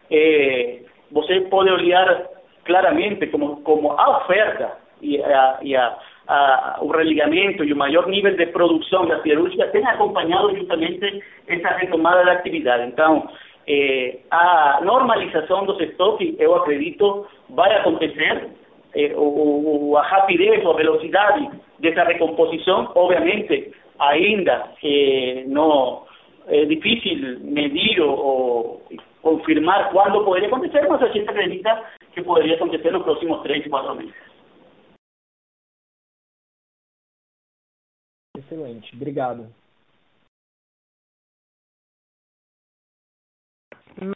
[0.10, 0.82] eh,
[1.12, 2.28] você pode olhar
[2.64, 8.36] claramente como a oferta e, a, e a, a, o religamento e o maior nível
[8.36, 12.88] de produção da siderúrgica tem acompanhado justamente essa retomada da atividade.
[12.88, 13.30] Então,
[13.68, 18.50] eh, a normalização dos estoques, eu acredito, vai acontecer
[18.96, 26.06] eh, o, o, a rapidez ou a velocidade dessa recomposição, obviamente, ainda eh, não
[26.48, 28.82] é difícil medir ou, ou
[29.22, 33.96] confirmar quando poderia acontecer, mas a gente acredita que poderia acontecer nos próximos três, quatro
[33.96, 34.16] meses.
[38.38, 39.48] Excelente, obrigado.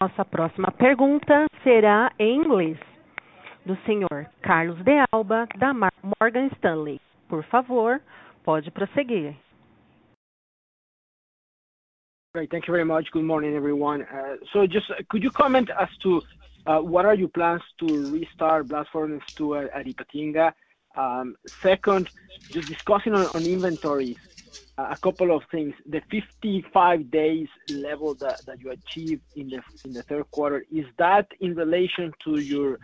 [0.01, 2.77] Nossa próxima pergunta será em inglês
[3.65, 6.99] do senhor Carlos de Alba, da Morgan Stanley.
[7.27, 8.01] Por favor,
[8.43, 9.35] pode prosseguir.
[12.35, 12.51] Great.
[12.51, 13.09] Thank you very much.
[13.11, 14.03] Good morning, everyone.
[14.03, 16.21] Uh, so just uh, could you comment as to
[16.67, 20.53] uh, what are your plans to restart Blast Furnace 2 at, at Ipatinga?
[20.95, 22.09] Um, second,
[22.51, 24.17] just discussing on, inventories,
[24.77, 25.73] a couple of things.
[25.87, 29.49] The 55 days level that, you achieved in
[29.93, 32.79] the third quarter, is that in relation to your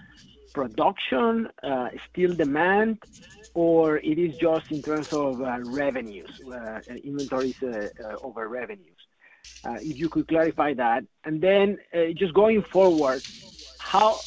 [0.60, 2.98] production, uh, still demand,
[3.54, 7.60] or it is just in terms of uh, revenues, uh, inventories
[8.24, 9.02] over revenues?
[9.92, 11.02] If you could clarify that.
[11.26, 11.78] And then,
[12.22, 13.24] just going forward,
[13.94, 14.22] how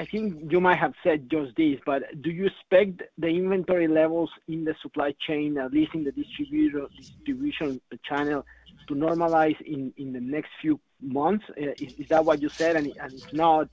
[0.00, 4.30] I think you might have said just this, but do you expect the inventory levels
[4.48, 8.44] in the supply chain, at least in the distribution channel,
[8.88, 11.44] to normalize in the next few months?
[11.56, 12.76] Is that what you said?
[12.76, 13.68] And if not,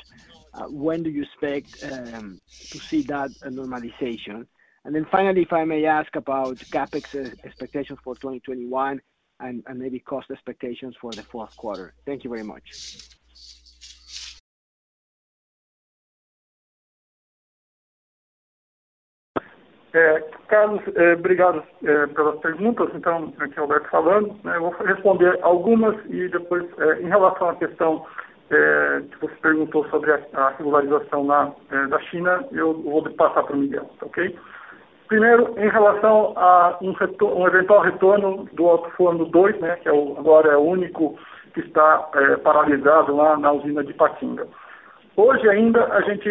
[0.53, 2.39] uh, when do you expect um,
[2.71, 4.45] to see that normalization?
[4.85, 7.03] And then finally, if I may ask about CapEx
[7.43, 9.01] expectations for 2021
[9.41, 11.93] and maybe cost expectations for the fourth quarter.
[12.05, 12.63] Thank you very much.
[19.93, 22.89] É, Carlos, é, obrigado é, pelas perguntas.
[22.93, 24.35] Então, aqui é o Alberto falando.
[24.43, 28.05] Né, eu vou responder algumas e depois, é, em relação à questão
[28.51, 31.51] é, que você perguntou sobre a, a regularização na,
[31.89, 34.37] da China, eu vou passar para o Miguel, tá ok?
[35.07, 40.15] Primeiro, em relação a um, um eventual retorno do Alto Forno 2, né, que o,
[40.19, 41.17] agora é o único
[41.53, 42.09] que está
[42.43, 44.47] paralisado lá na usina de Patinga.
[45.17, 46.29] Hoje ainda a gente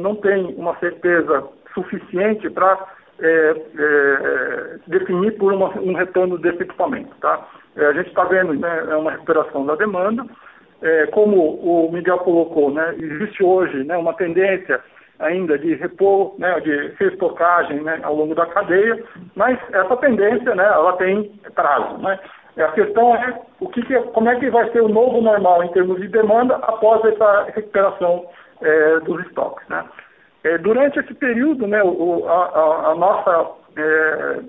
[0.00, 2.78] não tem uma certeza suficiente para
[3.20, 7.14] é, é, definir por uma, um retorno desse equipamento.
[7.20, 7.46] Tá?
[7.76, 10.24] É, a gente está vendo né, é uma recuperação da demanda,
[10.82, 14.80] é, como o Miguel colocou, né, existe hoje né, uma tendência
[15.18, 19.02] ainda de repor, né, de restocagem né, ao longo da cadeia,
[19.34, 21.98] mas essa tendência né, ela tem prazo.
[21.98, 22.18] Né?
[22.58, 25.68] A questão é o que, que como é que vai ser o novo normal em
[25.72, 28.26] termos de demanda após essa recuperação
[28.60, 29.66] é, dos estoques.
[29.68, 29.84] Né?
[30.46, 34.40] É, durante esse período, né, o, a, a, nossa é,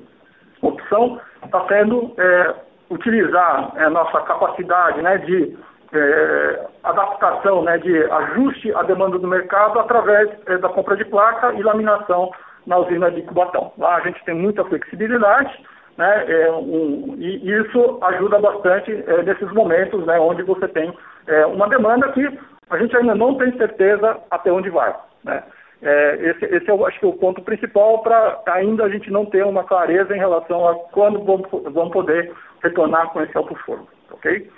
[0.62, 2.54] opção está sendo é,
[2.92, 5.58] utilizar a nossa capacidade né, de
[5.92, 11.52] é, adaptação, né, de ajuste à demanda do mercado através é, da compra de placa
[11.54, 12.32] e laminação
[12.68, 13.72] na usina de Cubatão.
[13.80, 15.52] Lá a gente tem muita flexibilidade,
[15.98, 21.44] né, é, um, e isso ajuda bastante é, nesses momentos né, onde você tem é,
[21.48, 24.96] uma demanda que a gente ainda não tem certeza até onde vai.
[25.24, 25.42] Né.
[25.82, 29.46] É, esse, esse é, acho que, o ponto principal para ainda a gente não ter
[29.46, 34.50] uma clareza em relação a quando vamos, vamos poder retornar com esse alto forno, ok?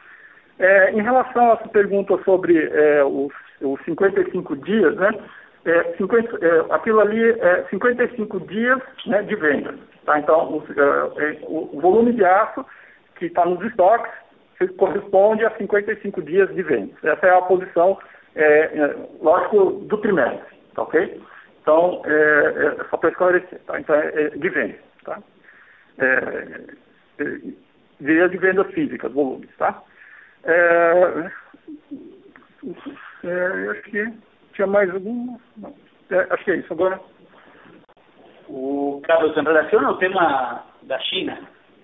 [0.60, 5.12] É, em relação a essa pergunta sobre é, os, os 55 dias, né?
[5.66, 9.76] É, 50, é, aquilo ali é 55 dias né, de venda.
[10.06, 10.20] Tá?
[10.20, 12.66] Então, os, é, é, o, o volume de aço
[13.18, 14.12] que está nos estoques
[14.78, 16.94] corresponde a 55 dias de venda.
[17.04, 17.98] Essa é a posição,
[18.36, 21.22] é, lógico, do trimestre, tá ok?
[21.62, 23.80] Então, é, só para esclarecer, tá?
[23.80, 25.22] Então, é, de venda, tá?
[28.00, 29.84] de vendas físicas, volumes, tá?
[30.46, 31.32] É,
[33.24, 34.14] é, acho que
[34.54, 35.38] tinha mais algum.
[36.10, 37.00] É, acho que é isso agora.
[38.48, 41.38] O, Carlos, em relação ao tema da China,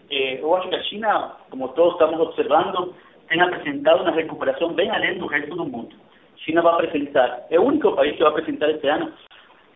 [0.10, 2.96] eh, eu acho que a China, como todos estamos observando,
[3.28, 5.96] tem apresentado uma recuperação bem além do resto do mundo.
[6.38, 9.12] China vai apresentar, é o único país que vai apresentar este ano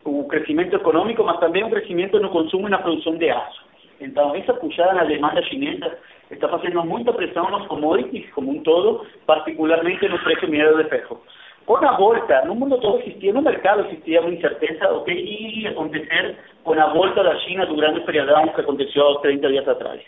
[0.03, 3.63] o crescimento econômico, mas também um crescimento no consumo e na produção de aço.
[3.99, 5.97] Então, essa puxada na demanda chinesa
[6.31, 11.21] está fazendo muita pressão nos commodities como um todo, particularmente no preço mineiro de ferro.
[11.65, 15.69] Com a volta, no mundo todo existia, no mercado existia uma incerteza o que ia
[15.69, 20.01] acontecer com a volta da China do grande feriadão que aconteceu há 30 dias atrás.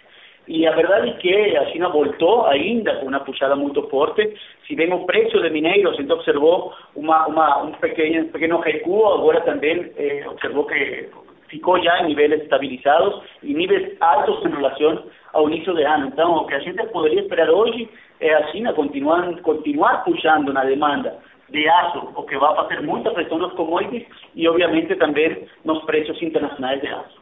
[0.48, 4.34] E a verdade é que a China voltou ainda com uma puxada muito forte.
[4.68, 9.42] Se bem o preço de mineiros, então observou uma, uma, um pequeno, pequeno recuo, agora
[9.42, 11.10] também eh, observou que
[11.48, 16.08] ficou já em níveis estabilizados e níveis altos em relação ao início de ano.
[16.08, 17.88] Então, o que a gente poderia esperar hoje
[18.20, 21.18] é a China continuar, continuar puxando na demanda
[21.50, 26.22] de aço, o que vai fazer muita pressão nos commodities e, obviamente, também nos preços
[26.22, 27.21] internacionais de aço.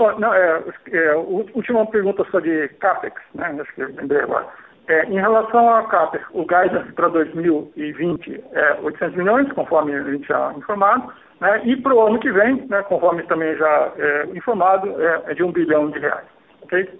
[0.00, 3.54] Só, não, é, é, última pergunta só de CAPEX, né?
[3.60, 4.48] Acho que lembrei agora.
[4.88, 10.26] É, em relação à CAPEX, o guidance para 2020 é 800 milhões, conforme a gente
[10.26, 14.88] já informado, né, e para o ano que vem, né, conforme também já é, informado,
[15.02, 16.26] é, é de um bilhão de reais.
[16.62, 16.98] Ok?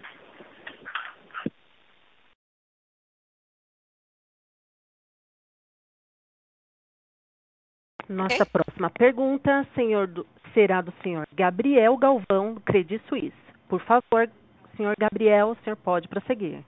[8.11, 13.37] Nossa próxima pergunta senhor do, será do senhor Gabriel Galvão, do Credit Suisse.
[13.69, 14.29] Por favor,
[14.77, 16.65] senhor Gabriel, o senhor pode prosseguir.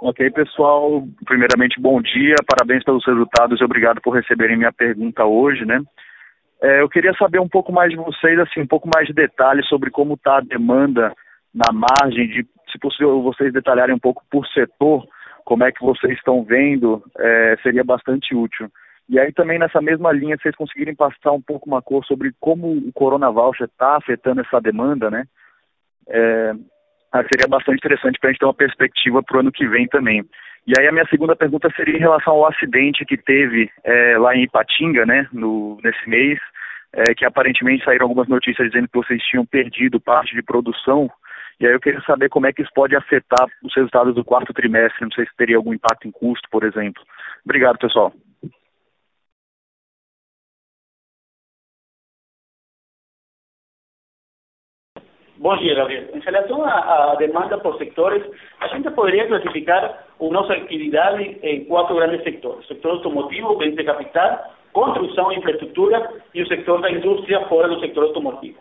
[0.00, 1.06] Ok, pessoal.
[1.26, 5.80] Primeiramente, bom dia, parabéns pelos resultados e obrigado por receberem minha pergunta hoje, né?
[6.62, 9.66] É, eu queria saber um pouco mais de vocês, assim, um pouco mais de detalhes
[9.68, 11.14] sobre como está a demanda
[11.54, 15.06] na margem, de, se possível, vocês detalharem um pouco por setor,
[15.44, 18.70] como é que vocês estão vendo, é, seria bastante útil.
[19.10, 22.70] E aí também nessa mesma linha, vocês conseguirem passar um pouco uma cor sobre como
[22.70, 25.24] o Corona Voucher está afetando essa demanda, né?
[26.08, 26.52] É,
[27.32, 30.24] seria bastante interessante para a gente ter uma perspectiva para o ano que vem também.
[30.64, 34.36] E aí a minha segunda pergunta seria em relação ao acidente que teve é, lá
[34.36, 36.38] em Ipatinga, né, no, nesse mês,
[36.92, 41.10] é, que aparentemente saíram algumas notícias dizendo que vocês tinham perdido parte de produção.
[41.58, 44.54] E aí eu queria saber como é que isso pode afetar os resultados do quarto
[44.54, 45.02] trimestre.
[45.02, 47.02] Não sei se teria algum impacto em custo, por exemplo.
[47.44, 48.12] Obrigado, pessoal.
[55.40, 56.04] Bom dia, Gabriel.
[56.12, 58.22] Em relação à, demanda por sectores,
[58.60, 62.62] a gente poderia classificar a nossa atividade em quatro grandes sectores.
[62.66, 67.68] O setor automotivo, bens de capital, construção e infraestrutura e o setor da indústria fora
[67.68, 68.58] do setor automotivo.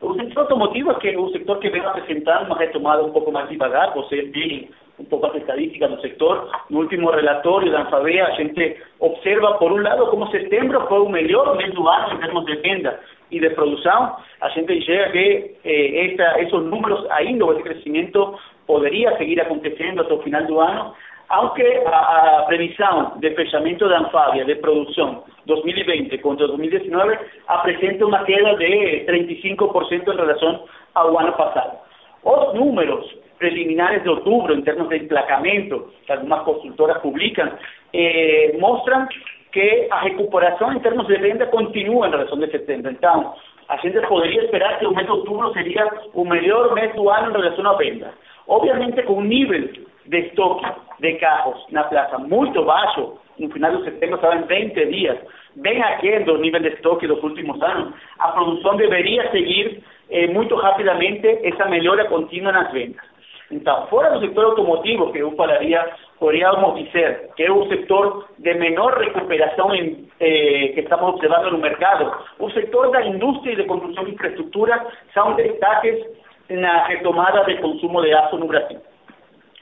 [0.00, 3.48] O setor automotivo é que o setor que vem apresentando uma retomada um pouco mais
[3.48, 3.94] devagar.
[3.94, 4.68] Você tem
[4.98, 6.50] um pouco as estadísticas do setor.
[6.70, 11.08] No último relatório da Anfavea, a gente observa, por um lado, como setembro foi o
[11.08, 16.06] melhor mês do ano em de venda y de producción, a gente llega que eh,
[16.06, 20.94] esta, esos números ainda, ese crecimiento podría seguir acontecendo hasta el final del año,
[21.28, 27.18] aunque a, a previsão de fechamento da Anfávia de produção 2020 contra 2019
[27.48, 30.64] apresenta uma queda de 35% em relação
[30.94, 31.78] ao ano passado.
[32.24, 33.04] Os números
[33.38, 37.50] preliminares de outubro, em termos de emplacamento, que algumas consultoras publicam,
[37.92, 39.06] eh, mostram
[39.52, 42.90] que a recuperação em termos de venda continua em relação de setembro.
[42.90, 43.34] Então,
[43.68, 47.30] a gente poderia esperar que o mês de outubro seria o melhor mês do ano
[47.30, 48.12] em relação à venda.
[48.46, 49.68] Obviamente, com um nível
[50.06, 50.66] de estoque
[51.00, 55.18] de carros na plaza muito baixo, no final de setembro estava em 20 dias,
[55.56, 60.54] bem aquém do nível de estoque dos últimos anos, a produção deveria seguir eh, muito
[60.56, 63.14] rapidamente essa melhora contínua nas vendas.
[63.50, 65.86] Então, fora do setor automotivo, que eu falaria,
[66.18, 71.58] poderíamos dizer que é o setor de menor recuperação em, eh, que estamos observando no
[71.58, 76.04] mercado, o setor da indústria e de construção de infraestrutura são destaques
[76.48, 78.80] na retomada de consumo de aço no Brasil.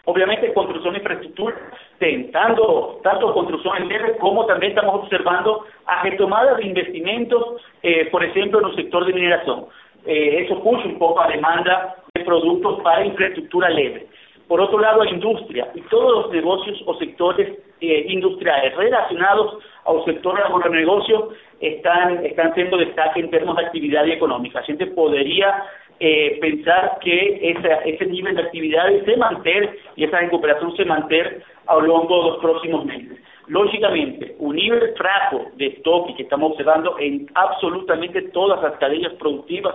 [0.05, 1.57] Obviamente, construção de infraestrutura
[2.01, 8.23] tem tanto, tanto construção leve, como também estamos observando a retomada de investimentos, eh, por
[8.25, 9.69] exemplo, no setor de mineração.
[10.05, 14.09] Eh, eso puxa un pouco a demanda de produtos para infraestructura leve.
[14.49, 17.49] Por outro lado, a indústria e todos os negócios, os sectores
[17.81, 21.31] eh, industriais relacionados ao setor agronegócio
[21.61, 24.59] están, están sendo destaque em termos de atividade econômica.
[24.59, 25.65] A gente poderia
[26.01, 31.43] eh, pensar que esa, ese nivel de actividades se manter y esa recuperación se manter
[31.67, 33.19] a lo largo de los próximos meses.
[33.49, 39.75] Lógicamente, un nivel fraco de estoque que estamos observando en absolutamente todas las cadenas productivas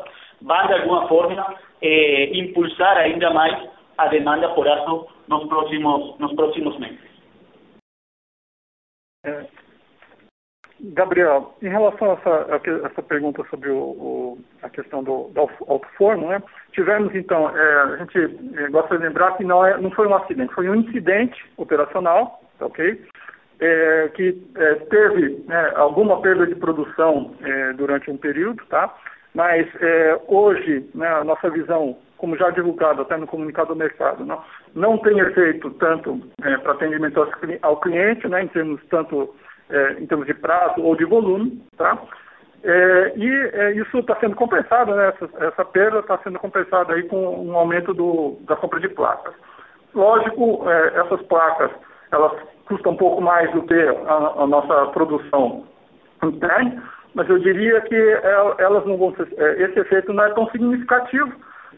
[0.50, 3.52] va de alguna forma eh, impulsar ainda más
[3.98, 7.00] a demanda por aço nos próximos, nos próximos meses.
[10.80, 15.50] Gabriel, em relação a essa, a essa pergunta sobre o, o, a questão do, do
[15.68, 16.42] alto forno, né?
[16.72, 20.16] tivemos então, é, a gente é, gosta de lembrar que não, é, não foi um
[20.16, 23.02] acidente, foi um incidente operacional, ok?
[23.60, 28.94] É, que é, teve né, alguma perda de produção é, durante um período, tá?
[29.34, 34.24] Mas é, hoje, né, a nossa visão, como já divulgado até no comunicado do mercado,
[34.24, 34.44] não,
[34.76, 37.28] não tem efeito tanto para atendimento
[37.64, 39.34] ao cliente, né, em termos tanto
[39.70, 41.98] é, em termos de prazo ou de volume, tá?
[42.64, 45.10] É, e é, isso está sendo compensado, né?
[45.10, 49.34] Essa, essa perda está sendo compensada aí com um aumento do, da compra de placas.
[49.94, 51.72] Lógico, é, essas placas
[52.12, 52.32] elas
[52.66, 55.66] custam um pouco mais do que a, a nossa produção
[56.24, 60.34] interna, mas eu diria que é, elas não vão ser, é, esse efeito não é
[60.34, 61.32] tão significativo,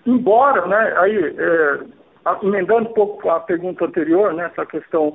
[0.05, 0.93] embora, né?
[0.97, 1.35] Aí
[2.41, 4.45] emendando um pouco a pergunta anterior, né?
[4.45, 5.13] Essa questão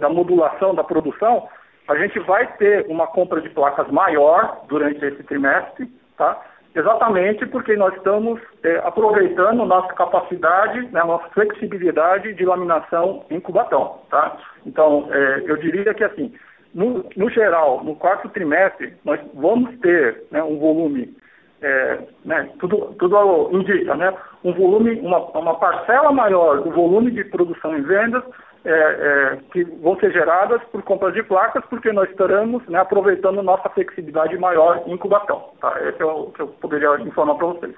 [0.00, 1.46] da modulação da produção,
[1.88, 6.40] a gente vai ter uma compra de placas maior durante esse trimestre, tá?
[6.74, 14.00] exatamente porque nós estamos é, aproveitando nossa capacidade, né, nossa flexibilidade de laminação em cubatão.
[14.10, 14.36] Tá?
[14.66, 16.32] Então, é, eu diria que assim,
[16.74, 21.16] no, no, geral, no quarto trimestre, nós vamos ter né, um volume,
[21.62, 24.14] é, né, tudo, tudo indica, né,
[24.44, 28.22] um volume, uma, uma parcela maior do volume de produção e vendas
[28.64, 33.42] é, é, que vão ser geradas por compras de placas, porque nós estaremos né, aproveitando
[33.42, 35.50] nossa flexibilidade maior em incubação.
[35.60, 35.74] Tá?
[35.88, 37.74] Esse é o que eu poderia informar para vocês.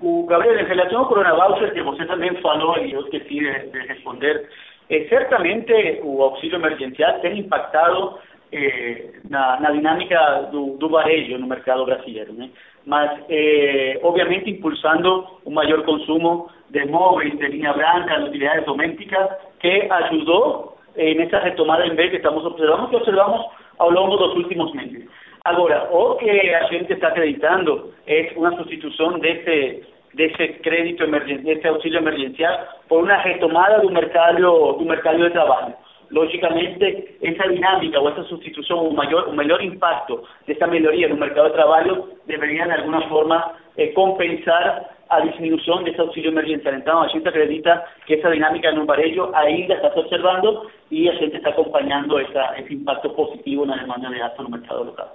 [0.00, 3.78] O Gabriel, em relação ao Corona Voucher, que você também falou e eu esqueci de,
[3.88, 4.48] responder,
[4.90, 8.18] é, certamente o auxílio emergencial tem impactado
[8.52, 12.50] eh, na, na, dinâmica do, do, varejo no mercado brasileiro, né?
[12.86, 19.28] mas eh, obviamente impulsando um maior consumo de móveis de linha branca, de utilidades domésticas,
[19.60, 23.46] que ayudó en esa retomada en vez que estamos observando, que observamos
[23.78, 25.08] ao longo dos últimos meses.
[25.44, 29.82] Agora, o que a gente está acreditando é uma substituição desse
[30.14, 35.74] desse crédito emergencial, desse auxílio emergencial por uma retomada do mercado do mercado de trabalho.
[36.10, 41.48] Lógicamente, essa dinâmica ou essa substituição, o maior o melhor impacto dessa melhoria no mercado
[41.48, 46.74] de trabalho deveria de alguma forma eh, compensar a disminución de ese auxilio emergencial.
[46.74, 51.04] Entonces, la gente acredita que esa dinámica en un varejo ainda está se observando y
[51.04, 54.60] la gente está acompañando esa, ese impacto positivo en la demanda de gasto en el
[54.60, 55.08] mercado local.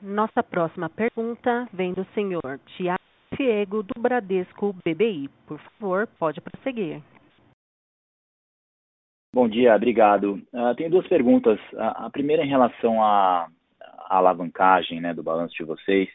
[0.00, 2.97] Nossa próxima pergunta vem do senhor Tiago
[3.38, 5.30] Fiego, do Bradesco BBI.
[5.46, 7.00] Por favor, pode prosseguir.
[9.32, 10.42] Bom dia, obrigado.
[10.52, 11.60] Uh, tenho duas perguntas.
[11.72, 13.48] Uh, a primeira em relação a,
[13.80, 16.08] a alavancagem né, do balanço de vocês.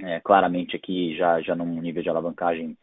[0.00, 2.76] É, claramente aqui já, já num nível de alavancagem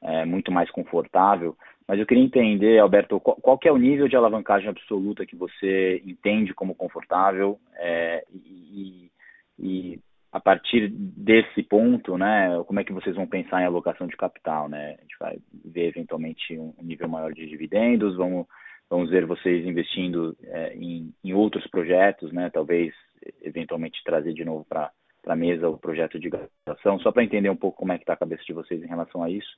[0.00, 1.56] é, muito mais confortável,
[1.88, 6.00] mas eu queria entender, Alberto, qual, qual é o nível de alavancagem absoluta que você
[6.06, 9.10] entende como confortável é, e,
[9.58, 10.00] e,
[10.32, 14.66] a partir desse ponto, né, como é que vocês vão pensar em alocação de capital,
[14.66, 14.96] né?
[14.98, 18.46] A gente vai ver eventualmente um nível maior de dividendos, vamos
[18.88, 22.50] vamos ver vocês investindo é, em, em, outros projetos, né?
[22.50, 22.94] Talvez
[23.42, 24.90] eventualmente trazer de novo para
[25.26, 28.12] a mesa o projeto de graduação, só para entender um pouco como é que está
[28.12, 29.56] a cabeça de vocês em relação a isso.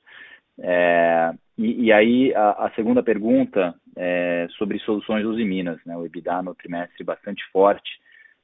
[0.59, 5.97] É, e, e, aí a, a, segunda pergunta é sobre soluções Uzi Minas, né?
[5.97, 7.89] O EBITDA no trimestre bastante forte.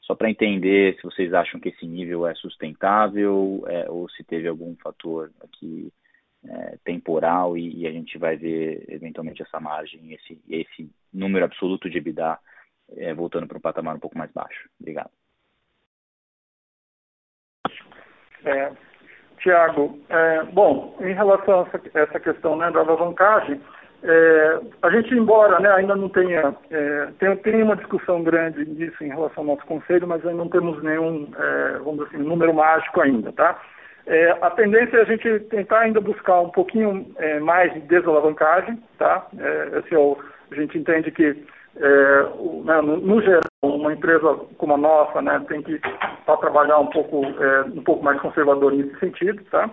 [0.01, 4.47] Só para entender se vocês acham que esse nível é sustentável é, ou se teve
[4.47, 5.93] algum fator aqui
[6.47, 11.89] é, temporal e, e, a gente vai ver eventualmente essa margem, esse, esse número absoluto
[11.89, 12.39] de EBITDA
[12.97, 14.67] é, voltando para um patamar um pouco mais baixo.
[14.79, 15.11] Obrigado.
[18.43, 18.71] É,
[19.37, 23.61] Tiago, é, bom, em relação a essa, essa questão né, da alavancagem,
[24.03, 29.03] é, a gente, embora né, ainda não tenha, é, tem, tem, uma discussão grande disso
[29.03, 32.99] em relação ao nosso conselho, mas ainda não temos nenhum, é, vamos assim, número mágico
[32.99, 33.59] ainda, tá?
[34.07, 38.81] É, a tendência é a gente tentar ainda buscar um pouquinho é, mais de desalavancagem,
[38.97, 39.27] tá?
[39.37, 40.15] É, esse é
[40.51, 41.45] a gente entende que,
[42.39, 45.79] o, né, no, no, geral, uma empresa como a nossa, né, tem que
[46.25, 47.21] trabalhar um pouco,
[47.73, 49.69] um pouco mais conservador nesse sentido, tá?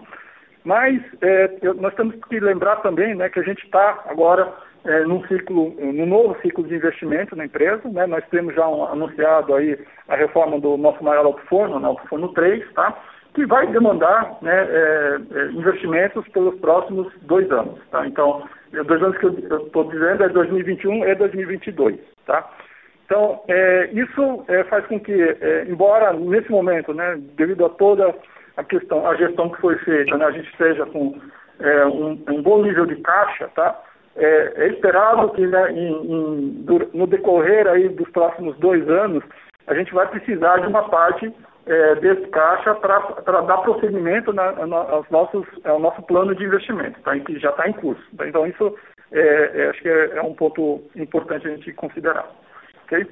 [0.69, 1.51] Mas é,
[1.81, 4.53] nós temos que lembrar também né, que a gente está agora
[4.85, 7.89] é, num ciclo, num novo ciclo de investimento na empresa.
[7.89, 8.07] Né?
[8.07, 12.71] Nós temos já um, anunciado aí a reforma do nosso maior alto-forno, né, alto-forno 3,
[12.75, 12.95] tá?
[13.33, 17.81] que vai demandar né, é, é, investimentos pelos próximos dois anos.
[17.91, 18.07] Tá?
[18.07, 21.99] Então, dois anos que eu estou dizendo é 2021 e 2022.
[22.27, 22.47] Tá?
[23.07, 28.15] Então, é, isso é, faz com que, é, embora nesse momento, né, devido a toda
[28.59, 31.17] a questão, a gestão que foi feita, né, a gente esteja com
[31.61, 33.81] é, um, um, bom nível de caixa, tá?
[34.17, 39.23] É, é esperado que né, em, em, no decorrer aí dos próximos dois anos
[39.69, 41.33] a gente vai precisar de uma parte
[41.67, 47.01] é, desse caixa para dar prosseguimento na, na, aos nossos, ao nosso plano de investimento,
[47.03, 47.17] tá?
[47.21, 48.03] que já está em curso.
[48.17, 48.27] Tá?
[48.27, 48.75] Então isso
[49.13, 52.27] é, é, acho que é, é, um ponto importante a gente considerar.
[52.85, 53.07] Ok?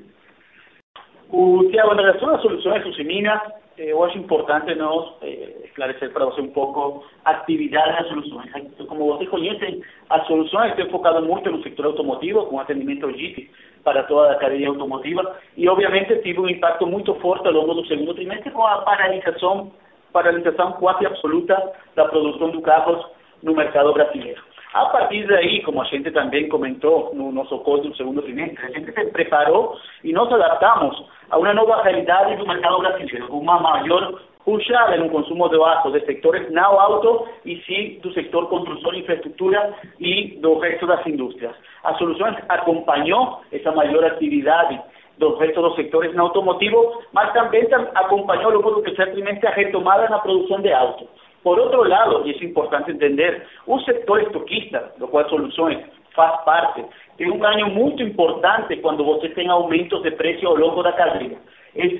[1.30, 3.40] O Tiago, em relação às soluções Usimina,
[3.78, 8.50] eh, eu acho importante nós eh, esclarecer para você um pouco a atividade das soluções.
[8.88, 13.50] Como vocês conhecem, as soluções estão focadas muito no setor automotivo, com atendimento JIT
[13.84, 17.86] para toda a cadeia automotiva, e obviamente tive um impacto muito forte ao longo do
[17.86, 19.70] segundo trimestre com a paralisação,
[20.12, 23.06] paralisação quase absoluta da produção de carros
[23.42, 24.42] no mercado brasileiro.
[24.76, 28.70] A partir daí, como a gente também comentou no nosso código do segundo trimestre, a
[28.70, 33.58] gente se preparou e nos adaptamos a una nueva realidad del mercado brasileño, con una
[33.58, 38.48] mayor puxada en un consumo de bajos de sectores no auto y sí del sector
[38.48, 41.54] construcción, infraestructura y del resto de las industrias.
[41.82, 44.70] A Soluciones acompañó esa mayor actividad
[45.18, 50.08] dos resto dos sectores no automotivos, mas también acompañó luego do tercer trimestre a retomada
[50.08, 51.08] la producción de autos.
[51.42, 55.78] Por otro lado, y es importante entender, un sector estoquista, lo cual Soluciones
[56.12, 56.84] faz parte,
[57.16, 61.38] tem um ganho muito importante quando você tem aumentos de preço ao longo da cadeia.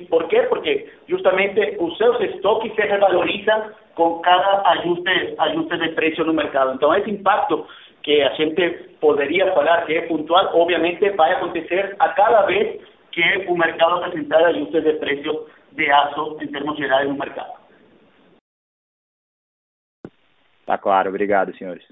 [0.09, 0.41] Por quê?
[0.43, 6.73] Porque justamente os seus estoques se revalorizam com cada ajuste, ajuste de preço no mercado.
[6.73, 7.65] Então, esse impacto
[8.01, 13.45] que a gente poderia falar que é pontual, obviamente vai acontecer a cada vez que
[13.47, 17.53] o mercado apresentar ajustes de preço de aço em termos gerais no mercado.
[20.61, 21.85] Está claro, obrigado, senhores.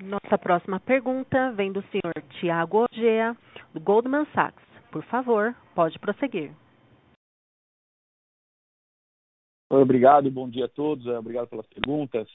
[0.00, 3.36] Nossa próxima pergunta vem do senhor Tiago Ogea,
[3.72, 4.62] do Goldman Sachs.
[4.90, 6.52] Por favor, pode prosseguir.
[9.70, 12.28] Obrigado, bom dia a todos, é, obrigado pelas perguntas.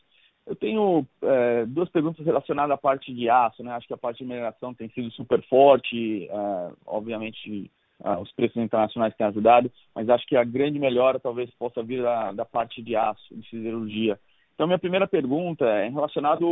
[0.45, 3.71] Eu tenho é, duas perguntas relacionadas à parte de aço, né?
[3.73, 7.69] Acho que a parte de mineração tem sido super forte, é, obviamente
[8.03, 12.01] é, os preços internacionais têm ajudado, mas acho que a grande melhora talvez possa vir
[12.01, 14.19] da, da parte de aço, de siderurgia.
[14.58, 16.43] Então, minha primeira pergunta é relacionada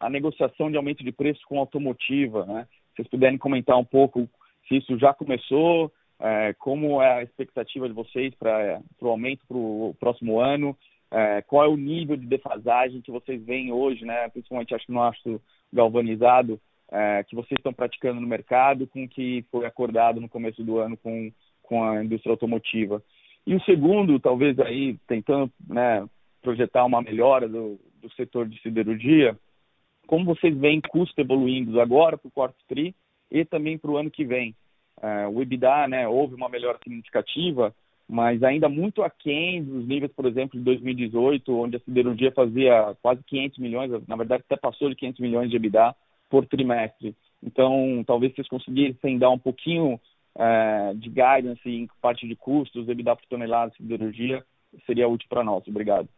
[0.00, 2.46] à negociação de aumento de preço com automotiva.
[2.46, 2.66] Né?
[2.72, 4.26] Se vocês puderem comentar um pouco
[4.66, 9.58] se isso já começou, é, como é a expectativa de vocês para o aumento para
[9.58, 10.74] o próximo ano,
[11.10, 14.26] é, qual é o nível de defasagem que vocês veem hoje, né?
[14.30, 15.38] principalmente acho que no aço
[15.70, 16.58] galvanizado,
[16.90, 20.78] é, que vocês estão praticando no mercado com o que foi acordado no começo do
[20.78, 21.30] ano com,
[21.62, 23.02] com a indústria automotiva.
[23.46, 26.08] E o segundo, talvez aí, tentando né,
[26.42, 29.36] projetar uma melhora do, do setor de siderurgia,
[30.06, 32.94] como vocês veem custo evoluindo agora para o quarto TRI
[33.30, 34.54] e também para o ano que vem?
[34.98, 37.74] Uh, o EBITDA, né, houve uma melhora significativa,
[38.08, 43.22] mas ainda muito aquém dos níveis, por exemplo, de 2018, onde a siderurgia fazia quase
[43.22, 45.94] 500 milhões, na verdade até passou de 500 milhões de EBITDA
[46.28, 47.14] por trimestre.
[47.42, 49.94] Então, talvez vocês conseguissem dar um pouquinho
[50.34, 54.44] uh, de guidance em parte de custos, EBITDA por tonelada de siderurgia,
[54.86, 55.66] seria útil para nós.
[55.68, 56.08] Obrigado.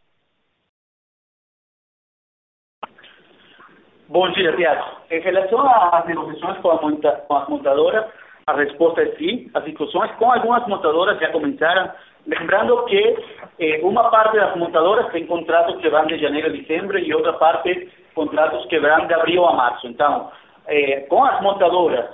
[4.12, 4.84] Bom dia, Tiago.
[5.10, 8.04] Em relação às negociações com, monta, as montadoras,
[8.46, 9.50] a resposta é sim.
[9.54, 11.90] As discussões com algumas montadoras já começaram.
[12.26, 13.16] Lembrando que
[13.58, 17.32] eh, uma parte das montadoras tem contratos que vão de janeiro a dezembro e outra
[17.32, 19.86] parte contratos que vão de abril a março.
[19.86, 20.30] Então,
[20.66, 22.04] eh, com as montadoras,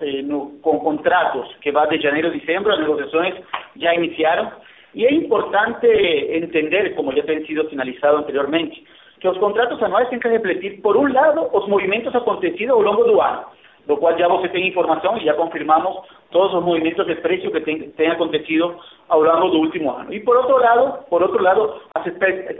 [0.00, 0.24] eh,
[0.60, 3.36] com contratos que vão de janeiro a dezembro, as negociações
[3.76, 4.50] já iniciaram.
[4.92, 8.82] E é importante entender, como já tem sido sinalizado anteriormente,
[9.20, 13.04] que os contratos anuais têm que refletir, por um lado, os movimentos acontecidos ao longo
[13.04, 13.44] do ano,
[13.88, 15.96] do qual já você tem informação e já confirmamos
[16.30, 18.76] todos os movimentos de preço que têm acontecido
[19.08, 20.12] ao longo do último ano.
[20.12, 22.04] E por outro lado, por outro lado, as,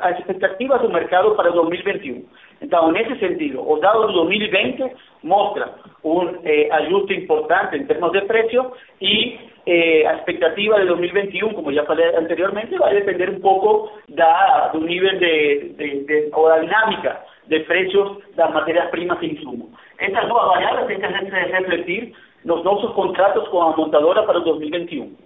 [0.01, 2.25] as expectativas do mercado para 2021.
[2.63, 4.91] Então, nesse sentido, os dados de 2020
[5.23, 5.69] mostram
[6.03, 8.73] um eh, ajuste importante em termos de preço
[9.03, 14.69] e eh, a expectativa de 2021, como já falei anteriormente, vai depender um pouco da,
[14.69, 19.71] do nível de, de, de, ou da dinâmica de preços das matérias-primas e insumos.
[19.99, 25.17] Essas duas variáveis têm que refletir nos nossos contratos com a montadora para o 2021.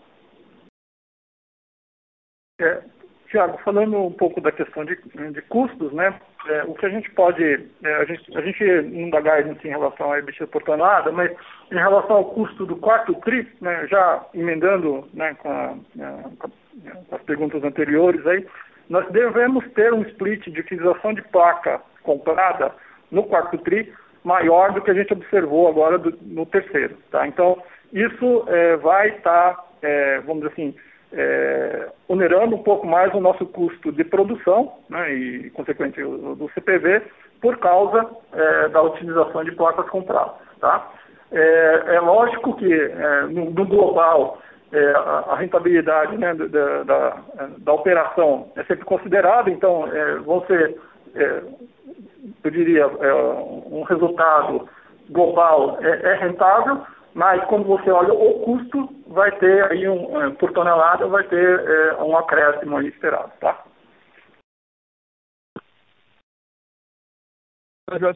[2.61, 2.83] É,
[3.29, 6.15] Tiago, falando um pouco da questão de, de custos, né?
[6.49, 7.43] É, o que a gente pode,
[7.85, 11.31] é, a, gente, a gente não dá guidance em relação a EBITDA por nada, mas
[11.71, 17.15] em relação ao custo do quarto TRI, né, já emendando né, com, a, é, com,
[17.15, 18.45] as perguntas anteriores aí,
[18.91, 22.73] nós devemos ter um split de utilização de placa comprada
[23.11, 23.93] no quarto TRI
[24.25, 26.97] maior do que a gente observou agora do, no terceiro.
[27.11, 27.27] Tá?
[27.27, 27.61] Então,
[27.93, 30.75] isso é, vai estar, tá, é, vamos dizer assim,
[31.13, 37.03] é, onerando um pouco mais o nosso custo de produção né, e, consequentemente, do CPV,
[37.41, 40.35] por causa é, da utilização de placas compradas.
[40.61, 40.89] Tá?
[41.33, 44.41] É, é lógico que, é, no, no, global,
[44.73, 47.17] é, a, a, rentabilidade né, da, da,
[47.59, 50.77] da, operação é sempre considerada, então é, vão ser,
[51.15, 54.69] eu diria, um resultado
[55.11, 60.53] global é rentável, mas quando você olha o custo, vai ter aí um, é, por
[60.53, 63.65] tonelada, vai ter é, um acréscimo aí esperado, tá?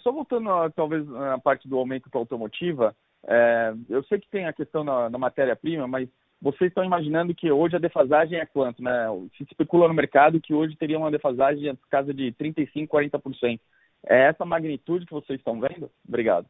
[0.00, 4.46] Só voltando, a, talvez, a parte do aumento para automotiva, é, eu sei que tem
[4.46, 6.08] a questão na, na matéria-prima, mas
[6.40, 8.82] vocês estão imaginando que hoje a defasagem é quanto?
[8.82, 9.06] Né?
[9.36, 13.60] Se especula no mercado que hoje teria uma defasagem de casa de 35%, 40%.
[14.06, 15.90] É essa magnitude que vocês estão vendo?
[16.06, 16.46] Obrigado.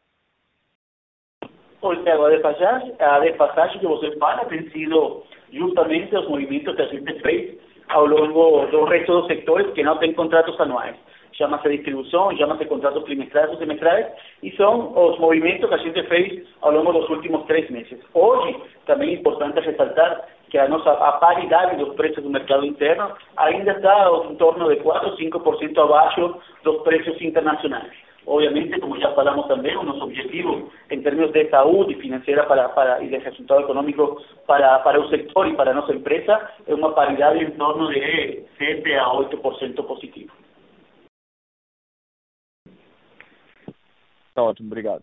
[1.81, 5.23] Pois é, a defasagem, a defasagem que você fala tem sido
[5.53, 7.59] justamente os movimentos que a gente fez
[7.89, 10.97] ao longo do resto dos sectores que não têm contratos anuais.
[11.37, 14.07] Chama-se distribuição, chama-se contratos trimestrais ou semestrais,
[14.43, 17.99] e são os movimentos que a gente fez ao longo dos últimos três meses.
[18.15, 18.57] Hoje,
[18.87, 23.73] também é importante ressaltar que a nossa a paridade dos preços do mercado interno ainda
[23.73, 27.93] está em torno de 4 ou 5% abaixo dos preços internacionais.
[28.29, 33.01] Obviamente, como ya falamos también, unos objetivos en términos de salud y financiera para, para,
[33.01, 37.37] y de resultado económico para, para un sector y para nuestra empresa es una paridad
[37.37, 40.06] en torno de 7 a 8% positivo.
[44.37, 45.03] Tá ótimo, obrigado.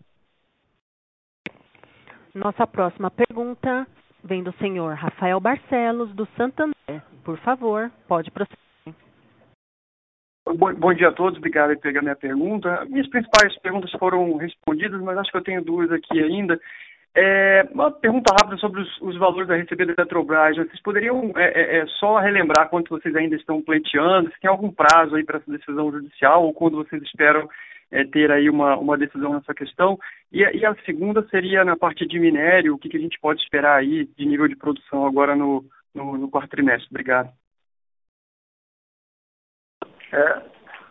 [2.32, 3.84] Nossa próxima pergunta
[4.22, 7.02] vem do senhor Rafael Barcelos, do Santander.
[7.24, 8.62] Por favor, pode prosseguir.
[10.56, 12.84] Bom, bom, dia a todos, obrigado por pegar minha pergunta.
[12.84, 16.60] Minhas principais perguntas foram respondidas, mas acho que eu tenho duas aqui ainda.
[17.16, 20.56] É, uma pergunta rápida sobre os, os, valores a receber da Petrobras.
[20.56, 24.30] Vocês poderiam é, é, é, só relembrar quanto vocês ainda estão pleiteando?
[24.30, 27.48] Se tem algum prazo aí para essa decisão judicial ou quando vocês esperam
[27.94, 29.96] é, ter aí uma, uma decisão nessa questão?
[30.32, 33.40] E, e, a segunda seria na parte de minério, o que, que, a gente pode
[33.40, 35.64] esperar aí de nível de produção agora no,
[35.94, 36.88] no, no quarto trimestre?
[36.90, 37.30] Obrigado.
[40.12, 40.42] É,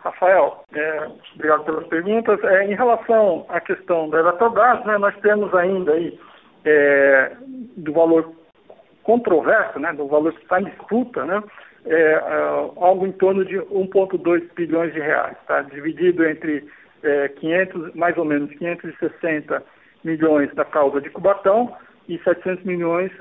[0.02, 2.42] Rafael, é, obrigado pelas perguntas.
[2.44, 6.18] É, em relação à questão da Eletrobras, né, nós temos ainda aí
[6.64, 7.36] é,
[7.76, 8.34] do valor
[9.04, 11.44] controverso, né, do valor que está em disputa, né,
[11.86, 12.20] é, é,
[12.78, 16.66] algo em torno de 1,2 bilhões de reais, tá, dividido entre
[17.40, 19.64] 500, é, mais ou menos 560
[20.04, 21.76] milhões da causa de Cubatão
[22.08, 23.12] e 700 milhões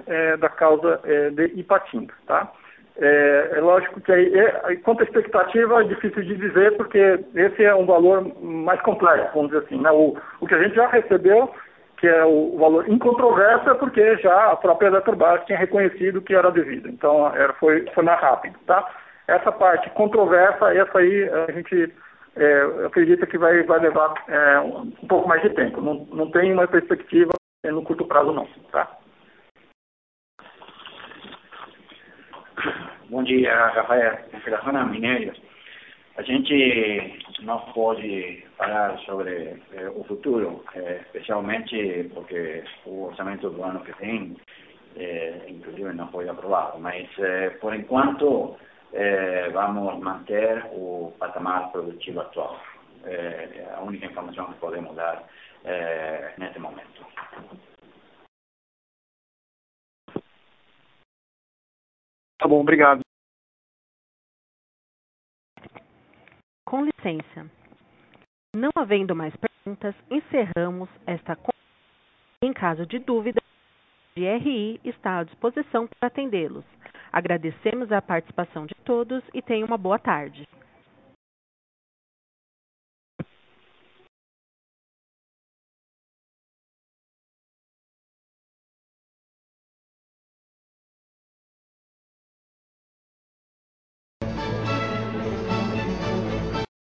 [0.40, 1.00] da causa
[1.32, 2.52] de Ipatinga, tá?
[2.96, 7.64] É, é, lógico que aí, é, quanto à expectativa é difícil de dizer, porque esse
[7.64, 9.80] é um valor mais complexo, vamos dizer assim.
[9.80, 9.90] Né?
[9.90, 11.50] O, o que a gente já recebeu,
[11.96, 16.50] que é o, valor incontroverso, é porque já a própria Eletrobras tinha reconhecido que era
[16.50, 16.88] devido.
[16.88, 18.58] Então, era, foi, foi mais rápido.
[18.66, 18.86] Tá?
[19.26, 21.92] Essa parte controversa, essa aí a gente
[22.36, 25.80] é, acredita que vai, vai levar é, um, pouco mais de tempo.
[25.80, 27.32] Não, não tem uma perspectiva
[27.64, 28.46] no curto prazo, não.
[28.70, 28.98] Tá?
[33.08, 34.18] Bom dia, Rafael.
[34.32, 34.72] Em relação
[36.16, 43.62] a gente não pode falar sobre eh, o futuro, eh, especialmente porque o orçamento do
[43.62, 44.36] ano que vem,
[44.96, 46.78] eh, inclusive, não foi aprovado.
[46.78, 47.08] Mas,
[47.60, 48.56] por enquanto,
[49.52, 52.60] vamos manter o patamar produtivo atual.
[53.04, 55.24] É a única informação que podemos dar
[56.38, 57.04] neste momento.
[62.38, 63.00] Tá bom, obrigado.
[66.66, 67.48] Com licença.
[68.54, 71.38] Não havendo mais perguntas, encerramos esta
[72.42, 76.64] Em caso de dúvida, o GRI está à disposição para atendê-los.
[77.12, 80.48] Agradecemos a participação de todos e tenham uma boa tarde.